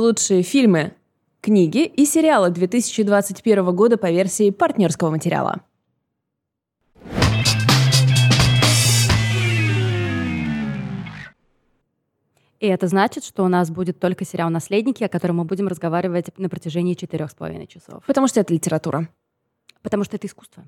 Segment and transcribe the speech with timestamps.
[0.00, 0.94] Лучшие фильмы,
[1.42, 5.60] книги и сериалы 2021 года по версии партнерского материала.
[12.60, 16.28] И это значит, что у нас будет только сериал «Наследники», о котором мы будем разговаривать
[16.38, 18.02] на протяжении четырех с половиной часов.
[18.06, 19.06] Потому что это литература.
[19.82, 20.64] Потому что это искусство.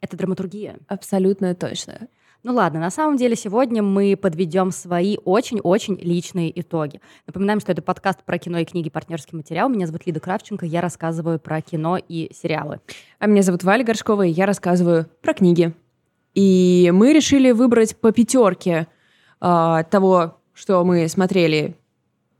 [0.00, 0.78] Это драматургия.
[0.88, 2.08] Абсолютно точно.
[2.44, 7.00] Ну ладно, на самом деле сегодня мы подведем свои очень-очень личные итоги.
[7.28, 9.68] Напоминаем, что это подкаст про кино и книги «Партнерский материал».
[9.68, 12.80] Меня зовут Лида Кравченко, я рассказываю про кино и сериалы.
[13.20, 15.72] А меня зовут Валя Горшкова, и я рассказываю про книги.
[16.34, 18.88] И мы решили выбрать по пятерке
[19.40, 21.76] э, того, что мы смотрели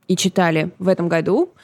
[0.09, 1.55] и читали в этом году,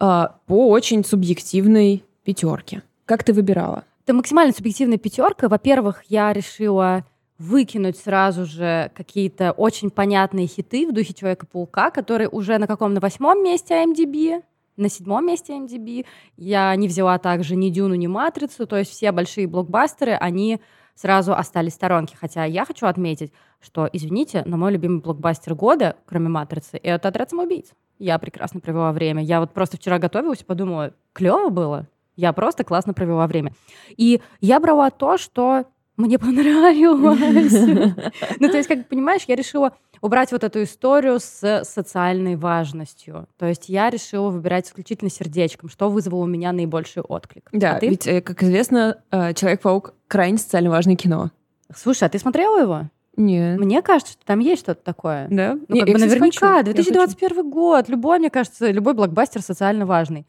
[0.00, 2.84] э, по очень субъективной пятерке.
[3.04, 3.84] Как ты выбирала?
[4.06, 5.50] Это максимально субъективная пятерка.
[5.50, 7.04] Во-первых, я решила
[7.38, 12.94] выкинуть сразу же какие-то очень понятные хиты в духе Человека-паука, который уже на каком?
[12.94, 14.42] На восьмом месте IMDb,
[14.76, 16.06] на седьмом месте IMDb.
[16.36, 20.60] Я не взяла также ни Дюну, ни Матрицу, то есть все большие блокбастеры, они
[20.94, 22.16] сразу остались в сторонке.
[22.20, 27.30] Хотя я хочу отметить, что, извините, но мой любимый блокбастер года, кроме «Матрицы», это «Отряд
[27.30, 27.70] самоубийц».
[27.98, 29.22] Я прекрасно провела время.
[29.22, 33.52] Я вот просто вчера готовилась и подумала, клево было, я просто классно провела время.
[33.96, 35.64] И я брала то, что
[36.02, 37.52] мне понравилось.
[38.38, 43.28] Ну, то есть, как понимаешь, я решила убрать вот эту историю с социальной важностью.
[43.38, 47.48] То есть я решила выбирать исключительно сердечком, что вызвало у меня наибольший отклик.
[47.52, 51.30] Да, а ведь, э, как известно, э, «Человек-паук»— крайне социально важное кино.
[51.74, 52.90] Слушай, а ты смотрела его?
[53.16, 53.58] Нет.
[53.58, 55.28] Мне кажется, что там есть что-то такое.
[55.30, 55.58] Да?
[55.68, 56.62] Ну, как бы наверняка.
[56.62, 57.88] 2021 год.
[57.88, 60.26] Любой, мне кажется, любой блокбастер социально важный.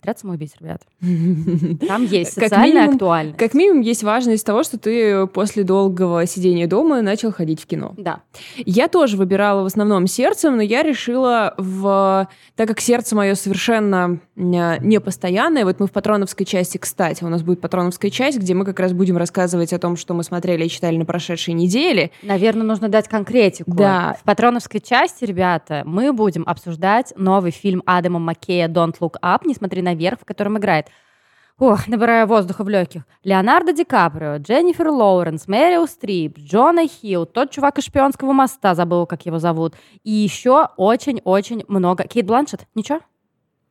[0.00, 0.82] Отряд самоубийц, ребят.
[1.88, 3.36] Там есть социальная актуальность.
[3.36, 7.94] Как минимум есть важность того, что ты после долгого сидения дома начал ходить в кино.
[7.96, 8.20] Да.
[8.56, 12.28] Я тоже выбирала в основном сердцем, но я решила в...
[12.54, 17.60] Так как сердце мое совершенно непостоянное, вот мы в патроновской части, кстати, у нас будет
[17.60, 20.96] патроновская часть, где мы как раз будем рассказывать о том, что мы смотрели и читали
[20.96, 22.10] на прошедшей неделе.
[22.22, 23.72] Наверное, нужно дать конкретику.
[23.72, 24.16] Да.
[24.20, 29.68] В патроновской части, ребята, мы будем обсуждать новый фильм Адама Маккея «Don't Look Up», несмотря
[29.68, 30.86] «Смотри наверх», в котором играет
[31.58, 33.02] Ох, набирая воздуха в легких.
[33.24, 39.06] Леонардо Ди Каприо, Дженнифер Лоуренс, Мэрил Стрип, Джона Хилл, тот чувак из «Шпионского моста», забыл,
[39.06, 39.74] как его зовут.
[40.04, 42.04] И еще очень-очень много.
[42.04, 43.00] Кейт Бланшет, ничего?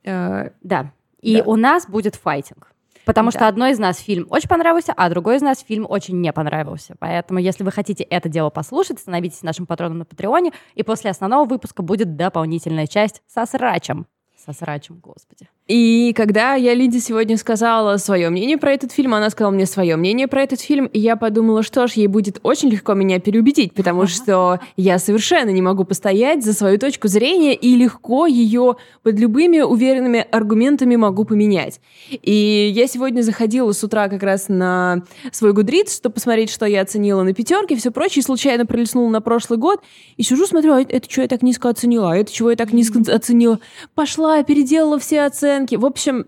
[0.07, 0.91] Uh, да.
[1.21, 1.43] И да.
[1.43, 2.71] у нас будет файтинг.
[3.05, 3.39] Потому да.
[3.39, 6.95] что одной из нас фильм очень понравился, а другой из нас фильм очень не понравился.
[6.99, 11.45] Поэтому, если вы хотите это дело послушать, становитесь нашим патроном на Патреоне, и после основного
[11.45, 14.07] выпуска будет дополнительная часть со срачем.
[14.45, 15.49] Со срачем, господи.
[15.67, 19.97] И когда я Лиде сегодня сказала свое мнение про этот фильм, она сказала мне свое
[19.97, 23.73] мнение про этот фильм, и я подумала, что ж, ей будет очень легко меня переубедить,
[23.73, 29.19] потому что я совершенно не могу постоять за свою точку зрения и легко ее под
[29.19, 31.81] любыми уверенными аргументами могу поменять.
[32.09, 35.03] И я сегодня заходила с утра как раз на
[35.33, 39.19] свой Гудриц, чтобы посмотреть, что я оценила на пятерке, все прочее, и случайно пролистнула на
[39.19, 39.81] прошлый год,
[40.15, 42.71] и сижу, смотрю, а это что я так низко оценила, а это чего я так
[42.71, 43.59] низко оценила.
[43.95, 45.75] Пошла, переделала все оценки, оценки.
[45.75, 46.27] В общем,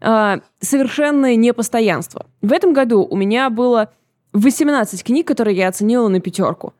[0.00, 2.26] э, совершенное непостоянство.
[2.40, 3.92] В этом году у меня было
[4.32, 6.72] 18 книг, которые я оценила на пятерку.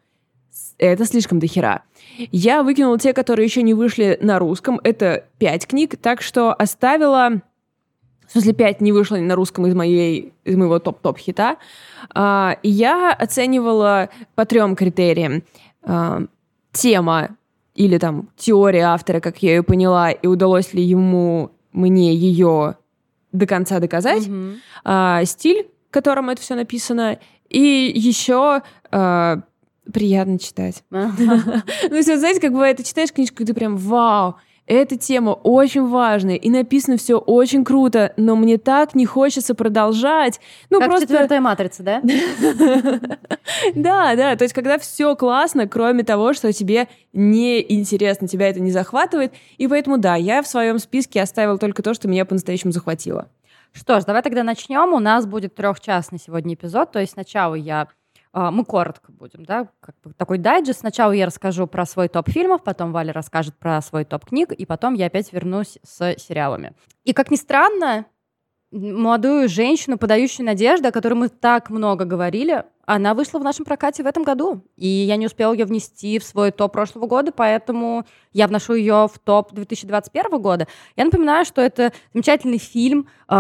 [0.79, 1.83] Это слишком дохера.
[2.31, 4.81] Я выкинула те, которые еще не вышли на русском.
[4.83, 7.41] Это 5 книг, так что оставила...
[8.27, 11.57] В смысле, 5 не вышло на русском из, моей, из моего топ-топ хита.
[12.15, 15.43] А, я оценивала по трем критериям.
[15.83, 16.23] А,
[16.73, 17.37] тема
[17.75, 22.77] или там теория автора, как я ее поняла, и удалось ли ему мне ее
[23.33, 24.57] до конца доказать, mm-hmm.
[24.85, 27.19] а, стиль, которым это все написано,
[27.49, 29.41] и еще а,
[29.93, 30.85] приятно читать.
[30.91, 31.63] Uh-huh.
[31.91, 34.37] ну, есть, знаете, как бывает, ты читаешь книжку, и ты прям вау,
[34.73, 40.41] эта тема очень важная, и написано все очень круто, но мне так не хочется продолжать.
[40.71, 41.07] Ну, как просто...
[41.07, 42.03] четвертая матрица, да?
[43.75, 48.61] Да, да, то есть когда все классно, кроме того, что тебе не интересно, тебя это
[48.61, 52.73] не захватывает, и поэтому, да, я в своем списке оставила только то, что меня по-настоящему
[52.73, 53.29] захватило.
[53.73, 54.93] Что ж, давай тогда начнем.
[54.93, 57.89] У нас будет трехчастный сегодня эпизод, то есть сначала я
[58.33, 60.81] мы коротко будем, да, как бы такой дайджест.
[60.81, 64.65] Сначала я расскажу про свой топ фильмов, потом Валя расскажет про свой топ книг, и
[64.65, 66.75] потом я опять вернусь с сериалами.
[67.05, 68.07] И как ни странно,
[68.71, 74.03] молодую женщину, подающую надежды, о которой мы так много говорили, она вышла в нашем прокате
[74.03, 78.05] в этом году, и я не успела ее внести в свой топ прошлого года, поэтому
[78.33, 80.67] я вношу ее в топ 2021 года.
[80.97, 83.35] Я напоминаю, что это замечательный фильм э,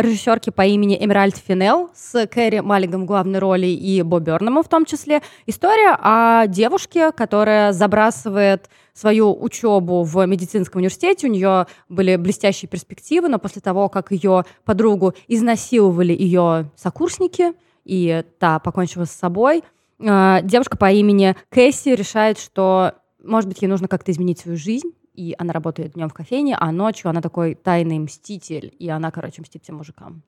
[0.00, 4.68] режиссерки по имени Эмеральд Финел с Кэрри Маллигом в главной роли и Бо Бернамом в
[4.68, 5.20] том числе.
[5.46, 11.26] История о девушке, которая забрасывает свою учебу в медицинском университете.
[11.26, 17.52] У нее были блестящие перспективы, но после того, как ее подругу изнасиловали ее сокурсники,
[17.90, 19.64] и та покончила с собой,
[19.98, 24.92] э, девушка по имени Кэсси решает, что, может быть, ей нужно как-то изменить свою жизнь,
[25.14, 29.42] и она работает днем в кофейне, а ночью она такой тайный мститель, и она, короче,
[29.42, 30.22] мстит всем мужикам.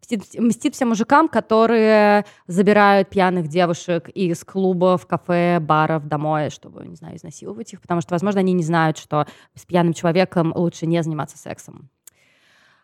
[0.00, 6.94] Мстит, мстит всем мужикам, которые забирают пьяных девушек из клубов, кафе, баров домой, чтобы, не
[6.94, 9.26] знаю, изнасиловать их, потому что, возможно, они не знают, что
[9.56, 11.90] с пьяным человеком лучше не заниматься сексом.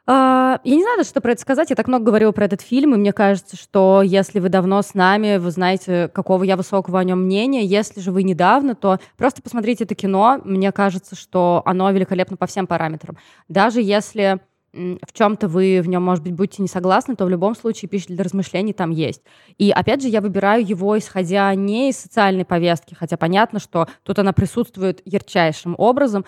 [0.09, 1.71] Я не знаю, что про это сказать.
[1.71, 4.95] Я так много говорила про этот фильм, и мне кажется, что если вы давно с
[4.95, 7.65] нами, вы знаете, какого я высокого о нем мнения.
[7.65, 10.41] Если же вы недавно, то просто посмотрите это кино.
[10.45, 13.17] Мне кажется, что оно великолепно по всем параметрам.
[13.49, 14.41] Даже если
[14.73, 18.09] в чем-то вы в нем, может быть, будете не согласны, то в любом случае пища
[18.09, 19.23] для размышлений там есть.
[19.59, 24.19] И опять же, я выбираю его, исходя не из социальной повестки, хотя понятно, что тут
[24.19, 26.25] она присутствует ярчайшим образом.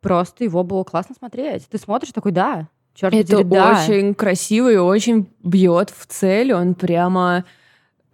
[0.00, 1.68] Просто его было классно смотреть.
[1.68, 3.82] Ты смотришь такой, да, Черт Это подери, да.
[3.84, 6.52] очень красиво и очень бьет в цель.
[6.52, 7.44] Он прямо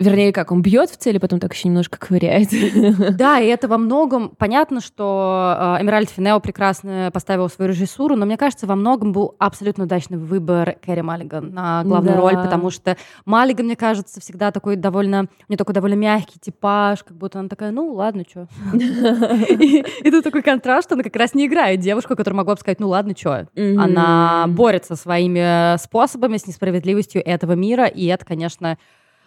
[0.00, 2.48] Вернее, как он бьет в цели, потом так еще немножко ковыряет.
[3.20, 8.24] Да, и это во многом понятно, что э, Эмеральд Финео прекрасно поставил свою режиссуру, но
[8.24, 12.20] мне кажется, во многом был абсолютно удачный выбор Кэрри Маллиган на главную да.
[12.20, 17.02] роль, потому что Маллиган, мне кажется, всегда такой довольно, у нее такой довольно мягкий типаж,
[17.04, 18.48] как будто она такая, ну ладно, что.
[18.72, 22.80] И тут такой контраст, что она как раз не играет девушку, которая могла бы сказать,
[22.80, 23.48] ну ладно, что.
[23.54, 28.78] Она борется своими способами с несправедливостью этого мира, и это, конечно,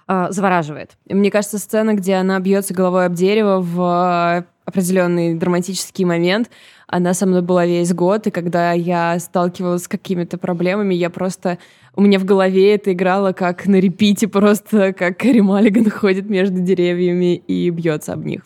[0.08, 0.98] э, завораживает.
[1.10, 6.50] Мне кажется, сцена, где она бьется головой об дерево в определенный драматический момент,
[6.88, 11.58] она со мной была весь год, и когда я сталкивалась с какими-то проблемами, я просто...
[11.96, 16.60] У меня в голове это играло как на репите, просто как Кэрри Маллиган ходит между
[16.60, 18.44] деревьями и бьется об них.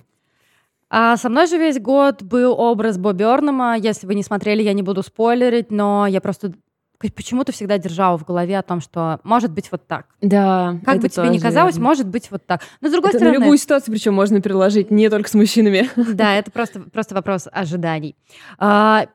[0.90, 3.78] А со мной же весь год был образ Бо Бернама.
[3.78, 6.54] Если вы не смотрели, я не буду спойлерить, но я просто
[7.00, 10.08] почему-то всегда держала в голове о том, что может быть вот так.
[10.22, 10.80] Да.
[10.86, 11.90] Как бы тебе ни казалось, верно.
[11.90, 12.62] может быть вот так.
[12.82, 13.38] Но с другой это стороны...
[13.38, 15.90] На любую ситуацию, причем можно приложить, не только с мужчинами.
[15.96, 18.16] Да, это просто, просто вопрос ожиданий.
[18.58, 19.08] А,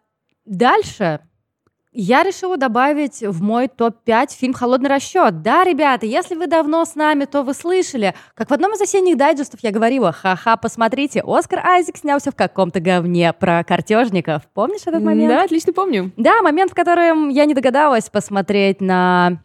[0.44, 1.20] дальше
[1.93, 5.43] я решила добавить в мой топ-5 фильм «Холодный расчет».
[5.43, 9.17] Да, ребята, если вы давно с нами, то вы слышали, как в одном из осенних
[9.17, 14.43] дайджестов я говорила, ха-ха, посмотрите, Оскар Айзек снялся в каком-то говне про картежников.
[14.55, 15.29] Помнишь этот момент?
[15.29, 16.12] Да, отлично помню.
[16.17, 19.43] Да, момент, в котором я не догадалась посмотреть на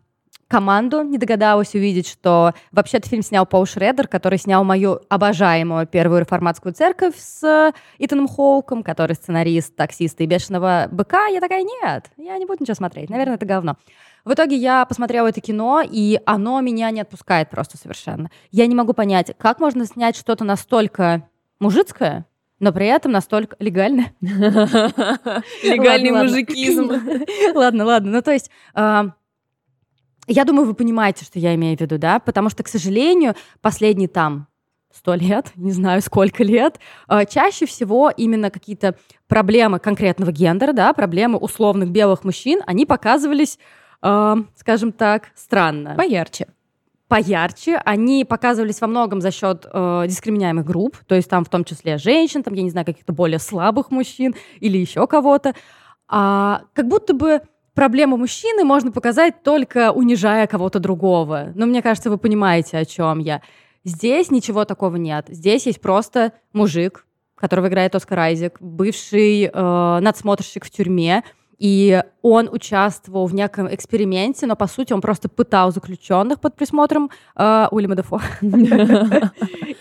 [0.48, 6.22] команду, не догадалась увидеть, что вообще-то фильм снял Пол Шредер, который снял мою обожаемую первую
[6.22, 11.28] реформатскую церковь с Итаном Хоуком, который сценарист «Таксиста и бешеного быка».
[11.28, 13.76] Я такая, нет, я не буду ничего смотреть, наверное, это говно.
[14.26, 18.30] В итоге я посмотрела это кино, и оно меня не отпускает просто совершенно.
[18.52, 21.30] Я не могу понять, как можно снять что-то настолько
[21.60, 22.26] мужицкое,
[22.60, 24.14] но при этом настолько легальное.
[24.22, 26.92] Легальный мужикизм.
[27.56, 28.12] Ладно, ладно.
[28.12, 29.12] Ну, то есть а,
[30.28, 32.20] я думаю, вы понимаете, что я имею в виду, да?
[32.20, 34.48] Потому что, к сожалению, последний там
[34.94, 36.80] сто лет, не знаю сколько лет,
[37.10, 38.96] э, чаще всего именно какие-то
[39.28, 43.58] проблемы конкретного гендера, да, проблемы условных белых мужчин, они показывались,
[44.02, 45.96] э, скажем так, странно.
[45.96, 46.48] Поярче
[47.08, 47.78] поярче.
[47.86, 51.98] Они показывались во многом за счет э, дискриминяемых групп, то есть там в том числе
[51.98, 55.54] женщин, там, я не знаю, каких-то более слабых мужчин или еще кого-то.
[56.10, 57.42] А, как будто бы
[57.78, 61.52] проблему мужчины можно показать только унижая кого-то другого.
[61.54, 63.44] Но мне кажется, вы понимаете, о чем я.
[63.84, 65.28] Здесь ничего такого нет.
[65.30, 71.24] Здесь есть просто мужик, которого играет Оскар Айзек, бывший э, надсмотрщик в тюрьме,
[71.60, 77.10] и он участвовал в неком эксперименте, но по сути он просто пытал заключенных под присмотром
[77.36, 78.22] э, Уильяма Дефо.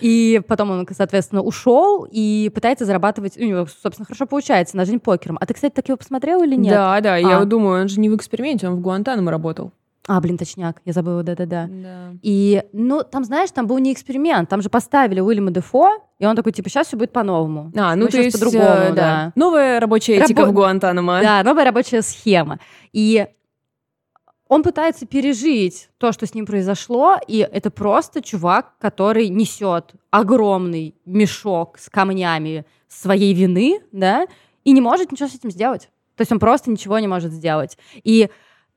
[0.01, 5.01] И потом он, соответственно, ушел и пытается зарабатывать, у него, собственно, хорошо получается на жизнь
[5.01, 5.39] покером.
[5.41, 6.75] А ты, кстати, так его посмотрел или нет?
[6.75, 7.45] Да, да, я а.
[7.45, 9.73] думаю, он же не в эксперименте, он в Гуантанамо работал.
[10.09, 11.69] А, блин, точняк, я забыла, да-да-да.
[12.23, 16.37] И, ну, там, знаешь, там был не эксперимент, там же поставили Уильяма Дефо, и он
[16.37, 17.73] такой, типа, сейчас все будет по-новому.
[17.77, 18.95] А, ну, то есть, по-другому, э, да.
[18.95, 19.33] да.
[19.35, 20.53] Новая рабочая этика Рабо...
[20.53, 21.21] в Гуантанамо.
[21.23, 22.61] Да, новая рабочая схема.
[22.93, 23.27] И
[24.49, 30.95] он пытается пережить то, что с ним произошло, и это просто чувак, который несет огромный
[31.05, 34.27] мешок с камнями своей вины, да,
[34.63, 35.91] и не может ничего с этим сделать.
[36.15, 37.77] То есть он просто ничего не может сделать.
[38.05, 38.31] И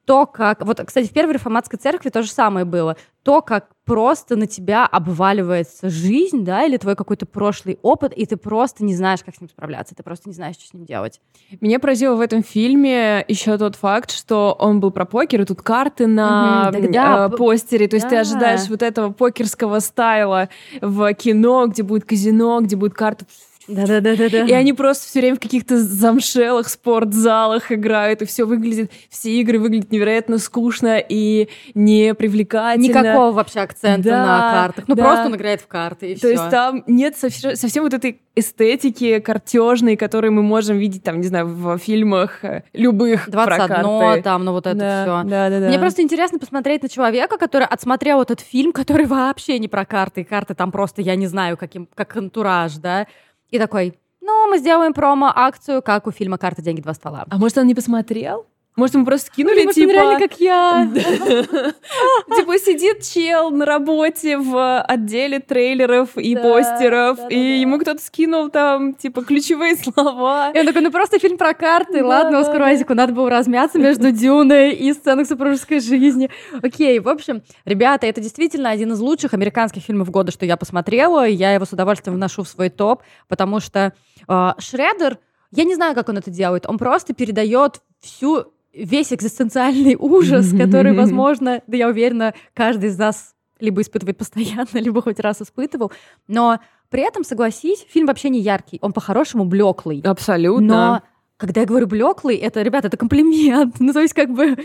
[0.09, 0.65] то, как...
[0.65, 2.97] Вот, кстати, в Первой реформатской церкви то же самое было.
[3.21, 8.35] То, как просто на тебя обваливается жизнь, да, или твой какой-то прошлый опыт, и ты
[8.35, 11.21] просто не знаешь, как с ним справляться, ты просто не знаешь, что с ним делать.
[11.61, 15.61] Меня поразило в этом фильме еще тот факт, что он был про покер, и тут
[15.61, 18.21] карты на Мгм, да, э, постере, то есть ты да.
[18.21, 20.49] ожидаешь вот этого покерского стайла
[20.81, 23.25] в кино, где будет казино, где будет карта
[23.69, 24.45] Да-да-да-да.
[24.45, 29.59] И они просто все время в каких-то замшелых спортзалах играют, и все выглядит, все игры
[29.59, 32.87] выглядят невероятно скучно и непривлекательно.
[32.87, 34.85] Никакого вообще акцента Да, на картах.
[34.87, 35.03] Ну, да.
[35.03, 36.31] просто он играет в карты, и То все.
[36.31, 41.27] есть там нет совсем, совсем вот этой эстетики картежной, которую мы можем видеть, там, не
[41.27, 44.21] знаю, в фильмах э, любых про 21, карты.
[44.23, 45.29] там, ну вот это да, все.
[45.29, 45.67] Да, да, да.
[45.67, 50.21] Мне просто интересно посмотреть на человека, который отсмотрел этот фильм, который вообще не про карты.
[50.21, 53.07] И карты там просто, я не знаю, каким, как антураж, да.
[53.49, 57.25] И такой, ну, мы сделаем промо-акцию, как у фильма «Карты, деньги, два ствола».
[57.29, 58.45] А может, он не посмотрел?
[58.79, 59.91] Может, ему просто скинули, Может, типа...
[59.91, 60.89] реально как я.
[62.37, 68.93] Типа сидит чел на работе в отделе трейлеров и постеров, и ему кто-то скинул там,
[68.93, 70.51] типа, ключевые слова.
[70.51, 74.11] И он такой, ну просто фильм про карты, ладно, Оскару Айзеку надо было размяться между
[74.19, 76.29] Дюной и сценок супружеской жизни.
[76.63, 81.27] Окей, в общем, ребята, это действительно один из лучших американских фильмов года, что я посмотрела,
[81.27, 83.91] и я его с удовольствием вношу в свой топ, потому что
[84.25, 85.17] э, Шредер,
[85.51, 90.95] я не знаю, как он это делает, он просто передает всю весь экзистенциальный ужас, который,
[90.95, 95.91] возможно, да я уверена, каждый из нас либо испытывает постоянно, либо хоть раз испытывал,
[96.27, 96.59] но
[96.89, 100.01] при этом, согласись, фильм вообще не яркий, он по-хорошему блеклый.
[100.03, 100.65] Абсолютно.
[100.65, 101.01] Но
[101.37, 103.75] когда я говорю блеклый, это, ребята, это комплимент.
[103.79, 104.57] Ну, то есть, как бы.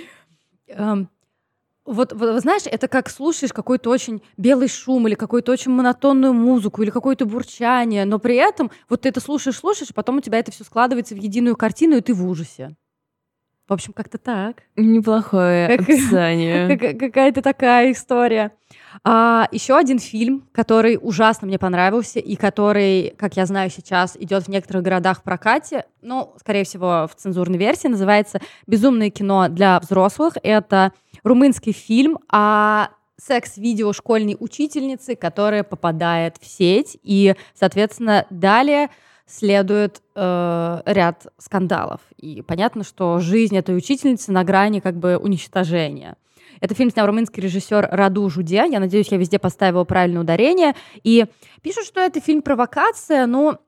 [0.69, 1.09] эм,
[1.85, 6.83] вот, вот, знаешь, это как слушаешь какой-то очень белый шум или какую-то очень монотонную музыку
[6.83, 10.39] или какое-то бурчание, но при этом вот ты это слушаешь, слушаешь, а потом у тебя
[10.39, 12.75] это все складывается в единую картину, и ты в ужасе.
[13.69, 14.57] В общем, как-то так.
[14.77, 16.77] Неплохое Как- описание.
[16.79, 18.53] Как- какая-то такая история.
[19.03, 24.45] А, еще один фильм, который ужасно мне понравился и который, как я знаю сейчас, идет
[24.45, 29.81] в некоторых городах в прокате, ну, скорее всего, в цензурной версии, называется «Безумное кино для
[29.81, 30.35] взрослых».
[30.43, 30.93] Это
[31.23, 36.99] румынский фильм о секс-видео школьной учительницы, которая попадает в сеть.
[37.03, 38.91] И, соответственно, далее
[39.27, 42.01] следует э, ряд скандалов.
[42.17, 46.17] И понятно, что жизнь этой учительницы на грани как бы уничтожения.
[46.61, 48.65] Это фильм снял румынский режиссер Раду Жуде.
[48.71, 50.75] Я надеюсь, я везде поставила правильное ударение.
[51.03, 51.27] И
[51.63, 53.59] пишут, что это фильм-провокация, но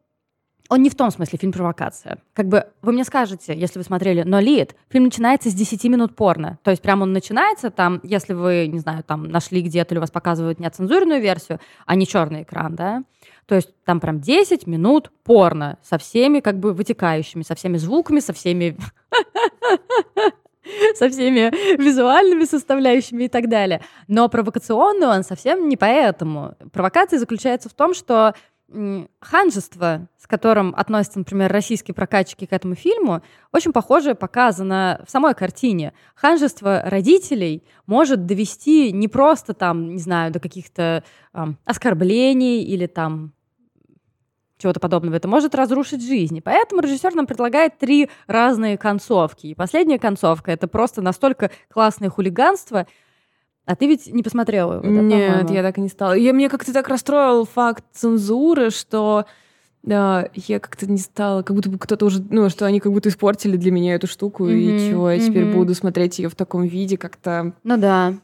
[0.69, 2.19] он не в том смысле фильм-провокация.
[2.33, 6.17] Как бы вы мне скажете, если вы смотрели «Но Лид», фильм начинается с 10 минут
[6.17, 6.59] порно.
[6.63, 10.01] То есть прямо он начинается там, если вы, не знаю, там нашли где-то или у
[10.01, 13.03] вас показывают не цензурную версию, а не черный экран, да,
[13.47, 18.21] то есть там прям 10 минут порно со всеми как бы вытекающими, со всеми звуками,
[18.21, 18.77] со всеми
[20.97, 23.83] со всеми визуальными составляющими и так далее.
[24.09, 26.57] Но провокационный он совсем не поэтому.
[26.73, 28.35] Провокация заключается в том, что
[29.21, 35.35] ханжество, с которым относятся, например, российские прокатчики к этому фильму, очень похоже показано в самой
[35.35, 35.93] картине.
[36.15, 43.33] Ханжество родителей может довести не просто там, не знаю, до каких-то ам, оскорблений или там
[44.59, 45.17] чего-то подобного.
[45.17, 46.39] Это может разрушить жизнь.
[46.39, 49.49] И поэтому режиссер нам предлагает три разные концовки.
[49.49, 52.87] И последняя концовка— это просто настолько классное хулиганство.
[53.67, 56.13] А ты ведь не посмотрела его, да, Нет, я так и не стала.
[56.13, 59.27] Я, мне как-то так расстроил факт цензуры, что
[59.83, 63.09] да, я как-то не стала, как будто бы кто-то уже, ну, что они как будто
[63.09, 65.55] испортили для меня эту штуку, и Мгм, чего, я теперь мгм.
[65.59, 67.53] буду смотреть ее в таком виде как-то.
[67.65, 68.15] Ну да.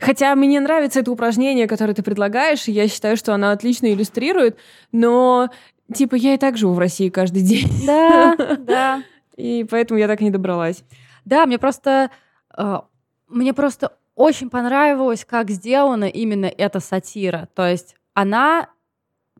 [0.00, 4.56] Хотя мне нравится это упражнение, которое ты предлагаешь, и я считаю, что оно отлично иллюстрирует,
[4.92, 5.50] но
[5.94, 9.02] типа я и так живу в России каждый день, Да, да.
[9.36, 10.82] и поэтому я так и не добралась.
[11.24, 12.10] Да, мне просто...
[12.56, 12.80] э,
[13.28, 17.48] мне просто очень понравилось, как сделана именно эта сатира.
[17.54, 18.70] То есть она...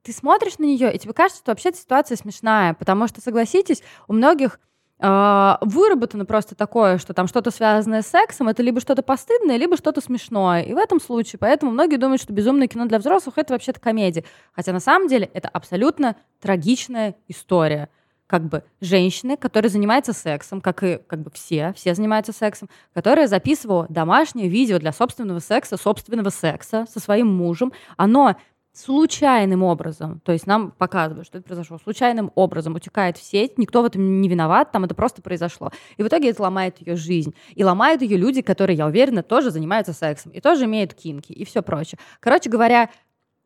[0.02, 3.82] Ты смотришь на нее, и тебе кажется, что вообще эта ситуация смешная, потому что, согласитесь,
[4.06, 4.60] у многих
[5.00, 9.76] э, выработано просто такое, что там что-то связанное с сексом, это либо что-то постыдное, либо
[9.76, 10.62] что-то смешное.
[10.62, 14.22] И в этом случае, поэтому многие думают, что безумное кино для взрослых это вообще-то комедия.
[14.52, 17.88] Хотя на самом деле это абсолютно трагичная история
[18.26, 23.28] как бы женщины, которая занимается сексом, как и как бы все, все занимаются сексом, которая
[23.28, 27.72] записывала домашнее видео для собственного секса, собственного секса со своим мужем.
[27.96, 28.36] Оно
[28.76, 33.80] случайным образом, то есть нам показывают, что это произошло случайным образом, утекает в сеть, никто
[33.80, 35.70] в этом не виноват, там это просто произошло.
[35.96, 37.34] И в итоге это ломает ее жизнь.
[37.54, 41.46] И ломают ее люди, которые, я уверена, тоже занимаются сексом, и тоже имеют кинки, и
[41.46, 41.98] все прочее.
[42.20, 42.90] Короче говоря,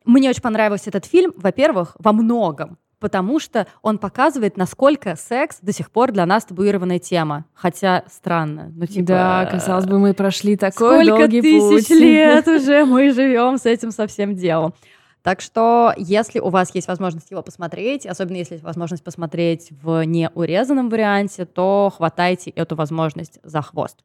[0.03, 5.73] мне очень понравился этот фильм, во-первых, во многом, потому что он показывает, насколько секс до
[5.73, 7.45] сих пор для нас табуированная тема.
[7.53, 8.71] Хотя странно.
[8.73, 11.99] Ну, типа, да, казалось бы, мы прошли такой сколько долгий тысяч путь.
[11.99, 14.73] лет уже мы живем с этим совсем делом.
[15.23, 20.03] Так что, если у вас есть возможность его посмотреть, особенно если есть возможность посмотреть в
[20.03, 23.97] неурезанном варианте, то хватайте эту возможность за хвост.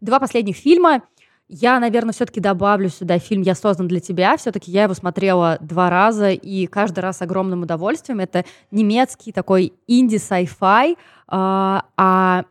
[0.00, 1.02] Два последних фильма.
[1.48, 4.36] Я, наверное, все-таки добавлю сюда фильм «Я создан для тебя».
[4.36, 8.18] Все-таки я его смотрела два раза, и каждый раз с огромным удовольствием.
[8.18, 10.96] Это немецкий такой инди-сайфай,
[11.28, 12.44] а, а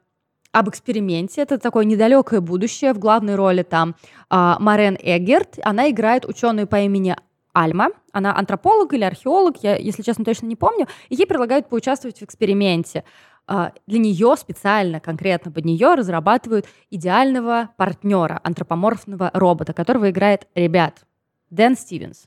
[0.53, 1.41] об эксперименте.
[1.41, 2.93] Это такое недалекое будущее.
[2.93, 3.95] В главной роли там
[4.29, 5.59] а, Марен Эггерт.
[5.61, 7.17] Она играет ученую по имени
[7.51, 7.89] Альма.
[8.13, 10.87] Она антрополог или археолог, я, если честно, точно не помню.
[11.09, 13.03] И ей предлагают поучаствовать в эксперименте.
[13.47, 21.05] А, Для нее специально, конкретно под нее разрабатывают идеального партнера, антропоморфного робота, которого играет, ребят,
[21.51, 22.25] Дэн Стивенс.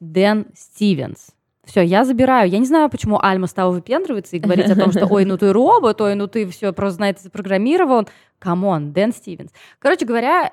[0.00, 1.34] Дэн Стивенс.
[1.64, 2.50] Все, я забираю.
[2.50, 5.52] Я не знаю, почему Альма стала выпендриваться и говорить о том, что ой, ну ты
[5.52, 8.08] робот, ой, ну ты все просто на это запрограммирован.
[8.38, 9.50] Come on, Дэн Стивенс.
[9.78, 10.50] Короче говоря,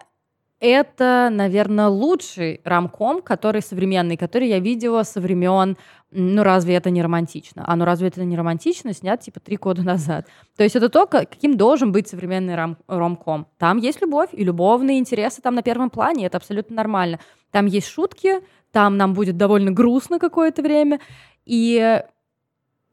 [0.60, 5.78] это, наверное, лучший ромком, который современный, который я видела со времен
[6.12, 7.66] ну разве это не романтично?
[7.68, 8.94] А ну разве это не романтично?
[8.94, 10.26] Снят типа три года назад.
[10.56, 13.48] То есть это то, как- каким должен быть современный ром- ромком.
[13.58, 17.20] Там есть любовь, и любовные интересы там на первом плане, это абсолютно нормально.
[17.52, 18.36] Там есть шутки,
[18.72, 21.00] там нам будет довольно грустно какое-то время,
[21.46, 22.02] и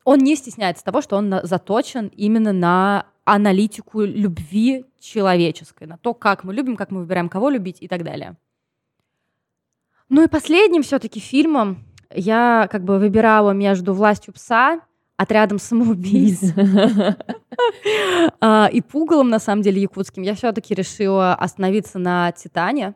[0.05, 6.45] он не стесняется того, что он заточен именно на аналитику любви человеческой, на то, как
[6.45, 8.37] мы любим, как мы выбираем, кого любить и так далее.
[10.11, 14.81] Ну и последним все-таки фильмом я как бы выбирала между «Властью пса»,
[15.17, 16.41] «Отрядом самоубийц»
[18.41, 20.25] а, и «Пугалом», на самом деле, якутским.
[20.25, 22.95] Я все-таки решила остановиться на «Титане»,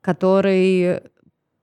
[0.00, 1.02] который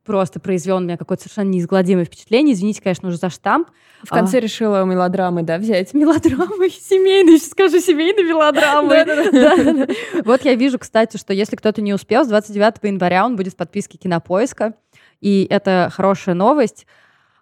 [0.06, 2.54] просто произвел на меня какое-то совершенно неизгладимое впечатление.
[2.54, 3.70] Извините, конечно, уже за штамп.
[4.04, 5.94] В конце решила мелодрамы, да, взять?
[5.96, 9.88] Мелодрамы семейные, сейчас скажу, семейные мелодрамы.
[10.24, 13.56] Вот я вижу, кстати, что если кто-то не успел, с 29 января он будет в
[13.58, 14.76] подписке Кинопоиска,
[15.22, 16.86] и это хорошая новость,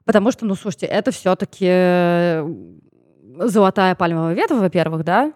[0.06, 2.42] потому что, ну, слушайте, это все-таки
[3.38, 5.34] золотая пальмовая ветвь, во-первых, да,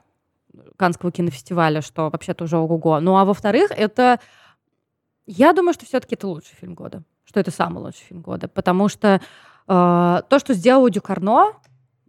[0.77, 2.99] Канского кинофестиваля, что вообще-то уже ого-го.
[2.99, 4.19] Ну, а во-вторых, это...
[5.25, 8.87] Я думаю, что все-таки это лучший фильм года, что это самый лучший фильм года, потому
[8.87, 9.19] что э,
[9.67, 11.53] то, что сделала Дюкарно,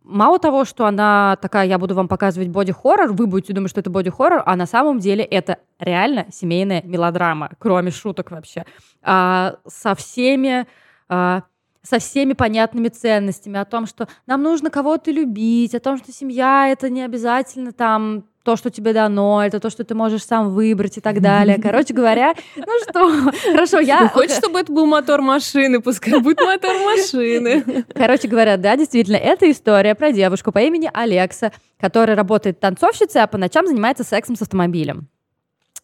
[0.05, 3.91] мало того, что она такая, я буду вам показывать боди-хоррор, вы будете думать, что это
[3.91, 8.65] боди-хоррор, а на самом деле это реально семейная мелодрама, кроме шуток вообще,
[9.03, 10.67] А, со всеми...
[11.09, 11.43] а,
[11.81, 16.69] со всеми понятными ценностями о том, что нам нужно кого-то любить, о том, что семья
[16.69, 20.97] это не обязательно там то, что тебе дано, это то, что ты можешь сам выбрать
[20.99, 21.59] и так далее.
[21.63, 24.03] Короче говоря, ну что, хорошо, я...
[24.03, 27.85] Ну, хочешь, чтобы это был мотор машины, пускай будет мотор машины.
[27.95, 33.27] Короче говоря, да, действительно, это история про девушку по имени Алекса, которая работает танцовщицей, а
[33.27, 35.09] по ночам занимается сексом с автомобилем.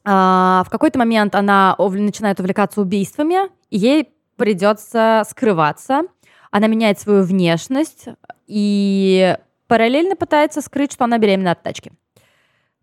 [0.05, 6.03] А, в какой-то момент она начинает увлекаться убийствами, и ей придется скрываться.
[6.51, 8.07] Она меняет свою внешность
[8.47, 9.37] и
[9.67, 11.93] параллельно пытается скрыть, что она беременна от тачки.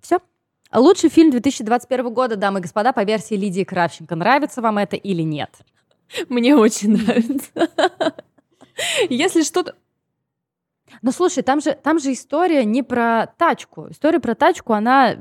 [0.01, 0.19] Все.
[0.73, 4.15] Лучший фильм 2021 года, дамы и господа, по версии Лидии Кравченко.
[4.15, 5.51] Нравится вам это или нет?
[6.29, 7.49] Мне очень нравится.
[9.09, 9.75] Если что-то...
[11.01, 13.87] Но слушай, там же, там же история не про тачку.
[13.89, 15.17] История про тачку, она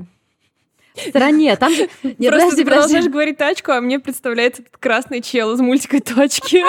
[0.95, 1.55] в стороне.
[1.55, 1.89] Там же...
[2.03, 6.01] Нет, Просто подожди, ты продолжаешь говорить тачку, а мне представляется этот красный чел из мультика
[6.01, 6.63] «Точки».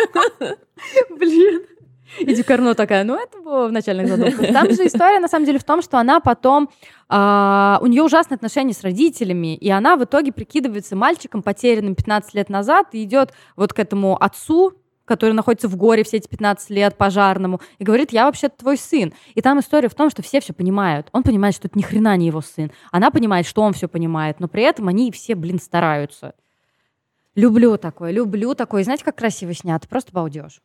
[1.11, 1.67] Блин.
[2.21, 4.49] И Дюкарно такая, ну это было в начальных задумках.
[4.53, 6.71] Там же история на самом деле в том, что она потом,
[7.09, 12.35] а, у нее ужасные отношения с родителями, и она в итоге прикидывается мальчиком, потерянным 15
[12.35, 16.71] лет назад, и идет вот к этому отцу, который находится в горе все эти 15
[16.71, 19.13] лет пожарному, и говорит, я вообще твой сын.
[19.35, 21.09] И там история в том, что все все понимают.
[21.13, 22.71] Он понимает, что это ни хрена не его сын.
[22.91, 26.35] Она понимает, что он все понимает, но при этом они все, блин, стараются.
[27.35, 28.83] Люблю такое, люблю такое.
[28.83, 29.89] И знаете, как красиво снято?
[29.89, 30.61] Просто балдеж.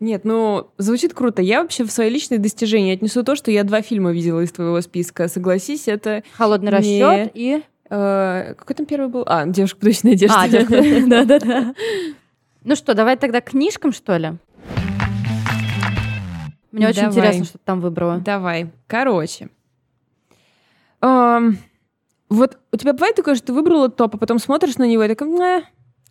[0.00, 1.42] Нет, ну, звучит круто.
[1.42, 4.80] Я вообще в свои личные достижения отнесу то, что я два фильма видела из твоего
[4.80, 5.28] списка.
[5.28, 6.22] Согласись, это...
[6.38, 6.76] Холодный Не.
[7.04, 7.62] расчет и...
[7.90, 9.24] э, какой там первый был?
[9.26, 10.34] А, «Девушка точной одежде».
[10.34, 10.48] А,
[11.06, 11.74] да-да-да.
[12.64, 14.32] Ну что, давай тогда к книжкам, что ли?
[16.72, 17.10] Мне очень Давай.
[17.16, 18.18] интересно, что ты там выбрала.
[18.18, 18.70] Давай.
[18.86, 19.48] Короче.
[21.00, 25.08] Вот у тебя бывает такое, что ты выбрала топ, а потом смотришь на него и
[25.08, 25.62] такой, «Э,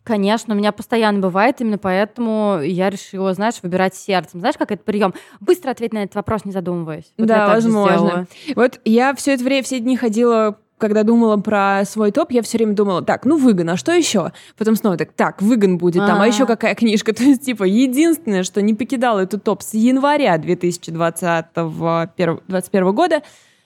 [0.10, 4.39] Конечно, у меня постоянно бывает, именно поэтому я решила, знаешь, выбирать сердцем.
[4.39, 5.13] Знаешь, как это прием?
[5.39, 7.13] Быстро ответь на этот вопрос, не задумываясь.
[7.15, 8.26] Вот Да, возможно.
[8.56, 12.58] Вот я все это время, все дни ходила когда думала про свой топ, я все
[12.58, 14.32] время думала, так, ну выгон, а что еще?
[14.58, 17.13] Потом снова так, так, выгон будет, там, а еще какая книжка?
[17.17, 23.22] То есть, типа, единственное, что не покидало эту топ с января 2021 года,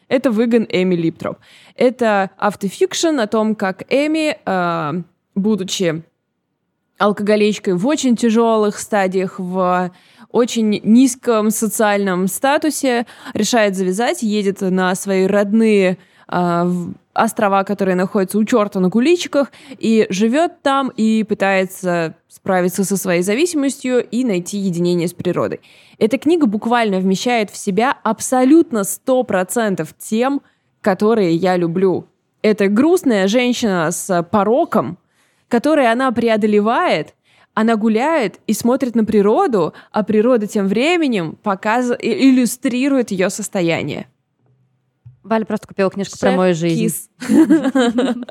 [0.10, 1.38] это выгон Эми Липтроп.
[1.76, 5.04] Это автофикшн о том, как Эми, э,
[5.36, 6.04] будучи
[6.98, 9.92] алкоголичкой в очень тяжелых стадиях, в
[10.32, 16.72] очень низком социальном статусе, решает завязать, едет на свои родные э,
[17.14, 23.22] острова, которые находятся у черта на куличиках, и живет там и пытается справиться со своей
[23.22, 25.62] зависимостью и найти единение с природой.
[26.00, 30.42] Эта книга буквально вмещает в себя абсолютно 100% тем,
[30.82, 32.08] которые я люблю.
[32.42, 34.98] Это грустная женщина с пороком,
[35.54, 37.14] которые она преодолевает,
[37.54, 44.08] она гуляет и смотрит на природу, а природа тем временем показывает, иллюстрирует ее состояние.
[45.22, 47.08] Валя просто купила книжку про мою жизнь.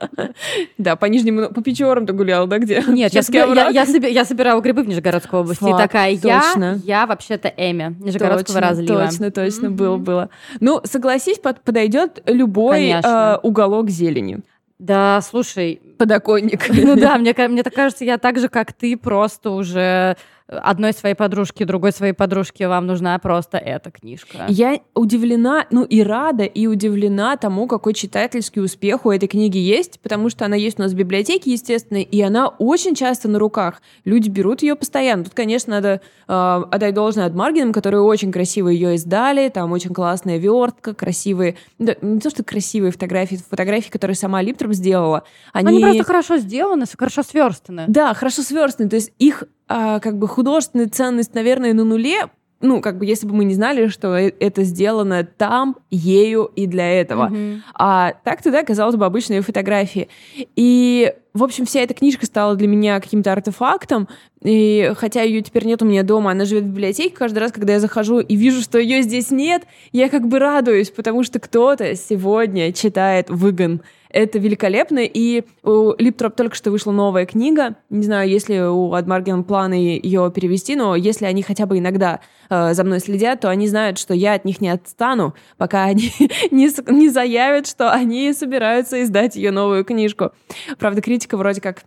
[0.79, 2.83] Да, по Нижнему, по Печорам ты гуляла, да, где?
[2.89, 5.63] Нет, я собирала грибы в Нижегородской области.
[5.63, 9.07] И такая, я, я вообще-то Эми Нижегородского разлива.
[9.07, 10.29] Точно, точно, было, было.
[10.59, 14.41] Ну, согласись, подойдет любой э, уголок зелени.
[14.83, 15.81] Да, слушай.
[16.03, 16.69] Подоконник.
[16.69, 21.65] Ну да, мне, так кажется, я так же, как ты, просто уже одной своей подружке,
[21.65, 24.47] другой своей подружке вам нужна просто эта книжка.
[24.49, 30.01] Я удивлена, ну и рада, и удивлена тому, какой читательский успех у этой книги есть,
[30.01, 33.83] потому что она есть у нас в библиотеке, естественно, и она очень часто на руках.
[34.05, 35.25] Люди берут ее постоянно.
[35.25, 39.95] Тут, конечно, надо э, отдать должное от Маргиным, которые очень красиво ее издали, там очень
[39.95, 45.25] классная вертка, красивые, да, не то, что красивые фотографии, фотографии, которые сама Липтроп сделала.
[45.53, 45.69] Они...
[45.69, 47.85] они просто хорошо сделаны, хорошо сверстаны.
[47.89, 49.45] Да, хорошо сверстаны, то есть их
[49.75, 52.29] а, как бы художественная ценность, наверное, на нуле,
[52.61, 56.67] ну, как бы, если бы мы не знали, что э, это сделано там, ею и
[56.67, 57.31] для этого.
[57.31, 57.61] Mm-hmm.
[57.75, 60.11] А так-то, да, казалось бы, обычные фотографии.
[60.57, 64.09] И, в общем, вся эта книжка стала для меня каким-то артефактом,
[64.43, 67.73] и хотя ее теперь нет у меня дома, она живет в библиотеке, каждый раз, когда
[67.73, 71.97] я захожу и вижу, что ее здесь нет, я как бы радуюсь, потому что кто-то
[71.97, 73.81] сегодня читает «Выгон»,
[74.13, 75.01] это великолепно.
[75.03, 77.77] И у Липтроп только что вышла новая книга.
[77.91, 82.21] Не знаю, если у Адмарген планы ее перевести, но если они хотя бы иногда
[82.51, 86.13] э, за мной следят, то они знают, что я от них не отстану, пока они
[86.51, 90.33] не, не заявят, что они собираются издать ее новую книжку.
[90.79, 91.83] Правда, критика вроде как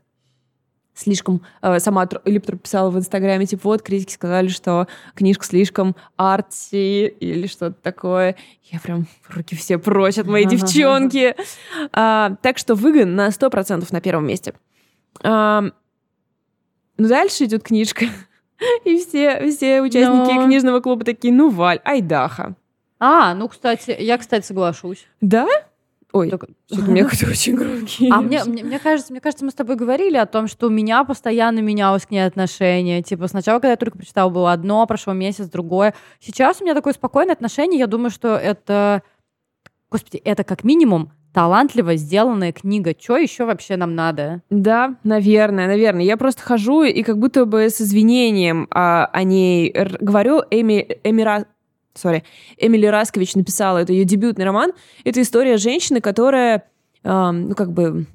[0.96, 1.42] слишком...
[1.62, 7.48] Э, сама Липтор писала в Инстаграме, типа, вот, критики сказали, что книжка слишком арти или
[7.48, 8.36] что-то такое.
[8.64, 11.36] Я прям руки все прочь от моей девчонки.
[11.92, 14.54] А, так что выгон на 100% на первом месте.
[15.22, 15.66] А,
[16.98, 18.06] ну, дальше идет книжка.
[18.86, 20.46] И все, все участники Но...
[20.46, 22.56] книжного клуба такие, ну, Валь, айдаха.
[23.00, 25.06] А, ну, кстати, я, кстати, соглашусь.
[25.20, 25.48] Да?
[26.16, 26.32] Ой,
[26.72, 28.10] у меня какой-то очень громкий.
[28.10, 30.70] А мне, мне, мне, кажется, мне кажется, мы с тобой говорили о том, что у
[30.70, 33.04] меня постоянно менялось к ней отношение.
[33.04, 35.94] Типа сначала, когда я только прочитала, было одно, прошло месяц, другое.
[36.22, 37.82] Сейчас у меня такое спокойное отношение.
[37.82, 39.04] Я думаю, что это...
[39.92, 42.96] Господи, это как минимум талантливо сделанная книга.
[42.98, 44.42] Что еще вообще нам надо?
[44.50, 46.06] Да, наверное, наверное.
[46.06, 50.44] Я просто хожу и как будто бы с извинением а, о ней говорю.
[50.50, 51.46] Эми, Эмира
[51.96, 52.24] сори,
[52.58, 54.72] Эмили Раскович написала, это ее дебютный роман.
[55.04, 56.64] Это история женщины, которая,
[57.04, 58.06] э, ну, как бы,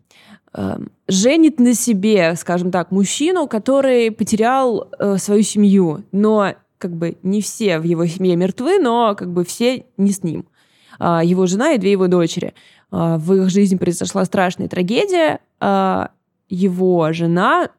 [0.53, 7.17] э, женит на себе, скажем так, мужчину, который потерял э, свою семью, но как бы
[7.23, 10.47] не все в его семье мертвы, но как бы все не с ним.
[10.99, 12.55] Э, его жена и две его дочери.
[12.91, 15.41] Э, в их жизни произошла страшная трагедия.
[15.61, 16.09] Э,
[16.49, 17.71] его жена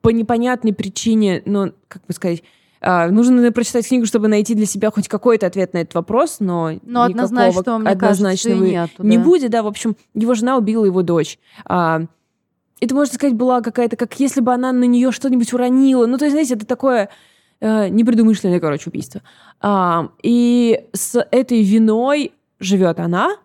[0.00, 2.42] по непонятной причине, ну, как бы сказать,
[2.84, 6.72] а, нужно прочитать книгу, чтобы найти для себя хоть какой-то ответ на этот вопрос, но,
[6.82, 9.22] но однозначно, мне однозначного кажется, нету, не да.
[9.22, 9.50] будет.
[9.52, 11.38] Да, в общем, его жена убила его дочь.
[11.64, 12.02] А,
[12.80, 16.06] это, можно сказать, была какая-то, как если бы она на нее что-нибудь уронила.
[16.06, 17.08] Ну, то есть, знаете, это такое
[17.60, 19.22] э, непредумышленное, короче, убийство.
[19.60, 23.36] А, и с этой виной живет она,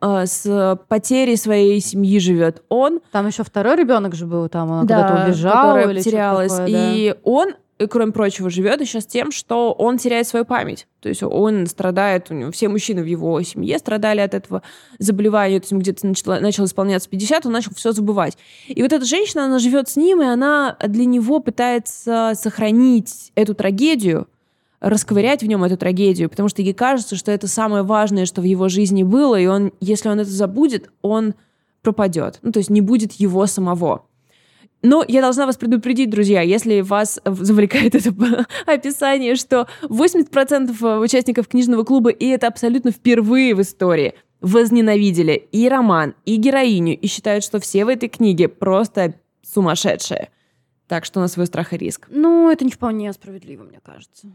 [0.00, 3.00] с потерей своей семьи живет он.
[3.10, 6.52] Там еще второй ребенок же был, там она да, куда-то убежала или потерялась.
[6.52, 6.92] Такое, да.
[6.92, 10.86] И он и, кроме прочего, живет еще с тем, что он теряет свою память.
[11.00, 14.62] То есть он страдает, у него все мужчины в его семье страдали от этого
[14.98, 18.38] заболевания, то есть где-то начало, начал исполняться 50, он начал все забывать.
[18.66, 23.54] И вот эта женщина, она живет с ним, и она для него пытается сохранить эту
[23.54, 24.26] трагедию,
[24.80, 28.44] расковырять в нем эту трагедию, потому что ей кажется, что это самое важное, что в
[28.44, 31.34] его жизни было, и он, если он это забудет, он
[31.82, 32.38] пропадет.
[32.42, 34.06] Ну, то есть не будет его самого.
[34.86, 38.14] Но я должна вас предупредить, друзья, если вас завлекает это
[38.66, 46.14] описание, что 80% участников книжного клуба, и это абсолютно впервые в истории, возненавидели и роман,
[46.24, 50.30] и героиню, и считают, что все в этой книге просто сумасшедшие.
[50.86, 52.06] Так что на свой страх и риск.
[52.08, 54.28] Ну, это не вполне справедливо, мне кажется.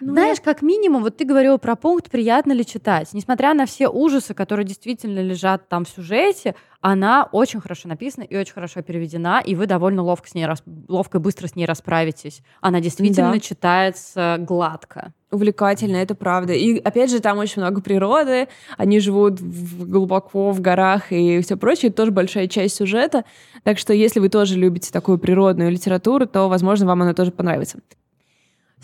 [0.00, 3.12] Ну, Знаешь, как минимум, вот ты говорила про пункт «приятно ли читать».
[3.12, 8.36] Несмотря на все ужасы, которые действительно лежат там в сюжете, она очень хорошо написана и
[8.36, 10.46] очень хорошо переведена, и вы довольно ловко, с ней,
[10.86, 12.42] ловко и быстро с ней расправитесь.
[12.60, 13.40] Она действительно да.
[13.40, 15.12] читается гладко.
[15.30, 16.52] Увлекательно, это правда.
[16.52, 21.56] И опять же, там очень много природы, они живут в, глубоко в горах и все
[21.56, 23.24] прочее, это тоже большая часть сюжета.
[23.64, 27.78] Так что если вы тоже любите такую природную литературу, то, возможно, вам она тоже понравится.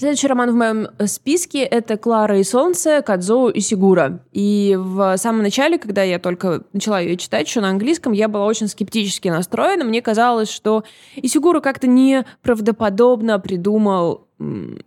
[0.00, 4.24] Следующий роман в моем э, списке— это «Клара и солнце» Кадзоу и Сигура.
[4.32, 8.46] И в самом начале, когда я только начала ее читать, еще на английском, я была
[8.46, 9.84] очень скептически настроена.
[9.84, 10.84] Мне казалось, что
[11.16, 14.26] Исигура как-то неправдоподобно придумал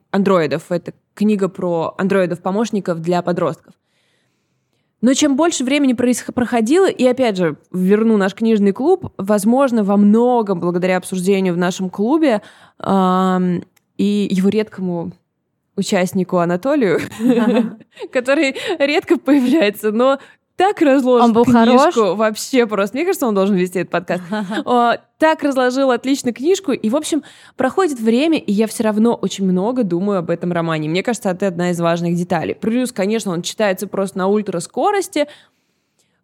[0.09, 0.71] андроидов.
[0.71, 3.75] Это книга про андроидов-помощников для подростков.
[5.01, 10.59] Но чем больше времени проходило, и опять же, верну наш книжный клуб, возможно, во многом
[10.59, 12.41] благодаря обсуждению в нашем клубе,
[13.97, 15.11] и его редкому
[15.75, 16.99] участнику Анатолию,
[18.11, 20.19] который редко появляется, но
[20.55, 22.17] так разложил он был книжку хорош?
[22.17, 22.95] вообще просто.
[22.95, 24.21] Мне кажется, он должен вести этот подкаст.
[25.17, 27.23] так разложил отлично книжку, и, в общем,
[27.57, 30.89] проходит время, и я все равно очень много думаю об этом романе.
[30.89, 32.53] Мне кажется, это одна из важных деталей.
[32.53, 35.27] Плюс, конечно, он читается просто на ультраскорости.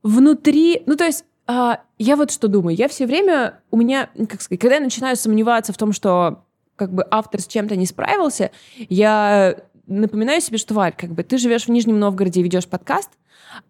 [0.03, 2.75] Внутри, ну, то есть, а, я вот что думаю.
[2.75, 6.43] Я все время, у меня, как сказать, когда я начинаю сомневаться в том, что
[6.79, 11.37] как бы автор с чем-то не справился, я напоминаю себе, что, Валь, как бы ты
[11.37, 13.09] живешь в Нижнем Новгороде и ведешь подкаст,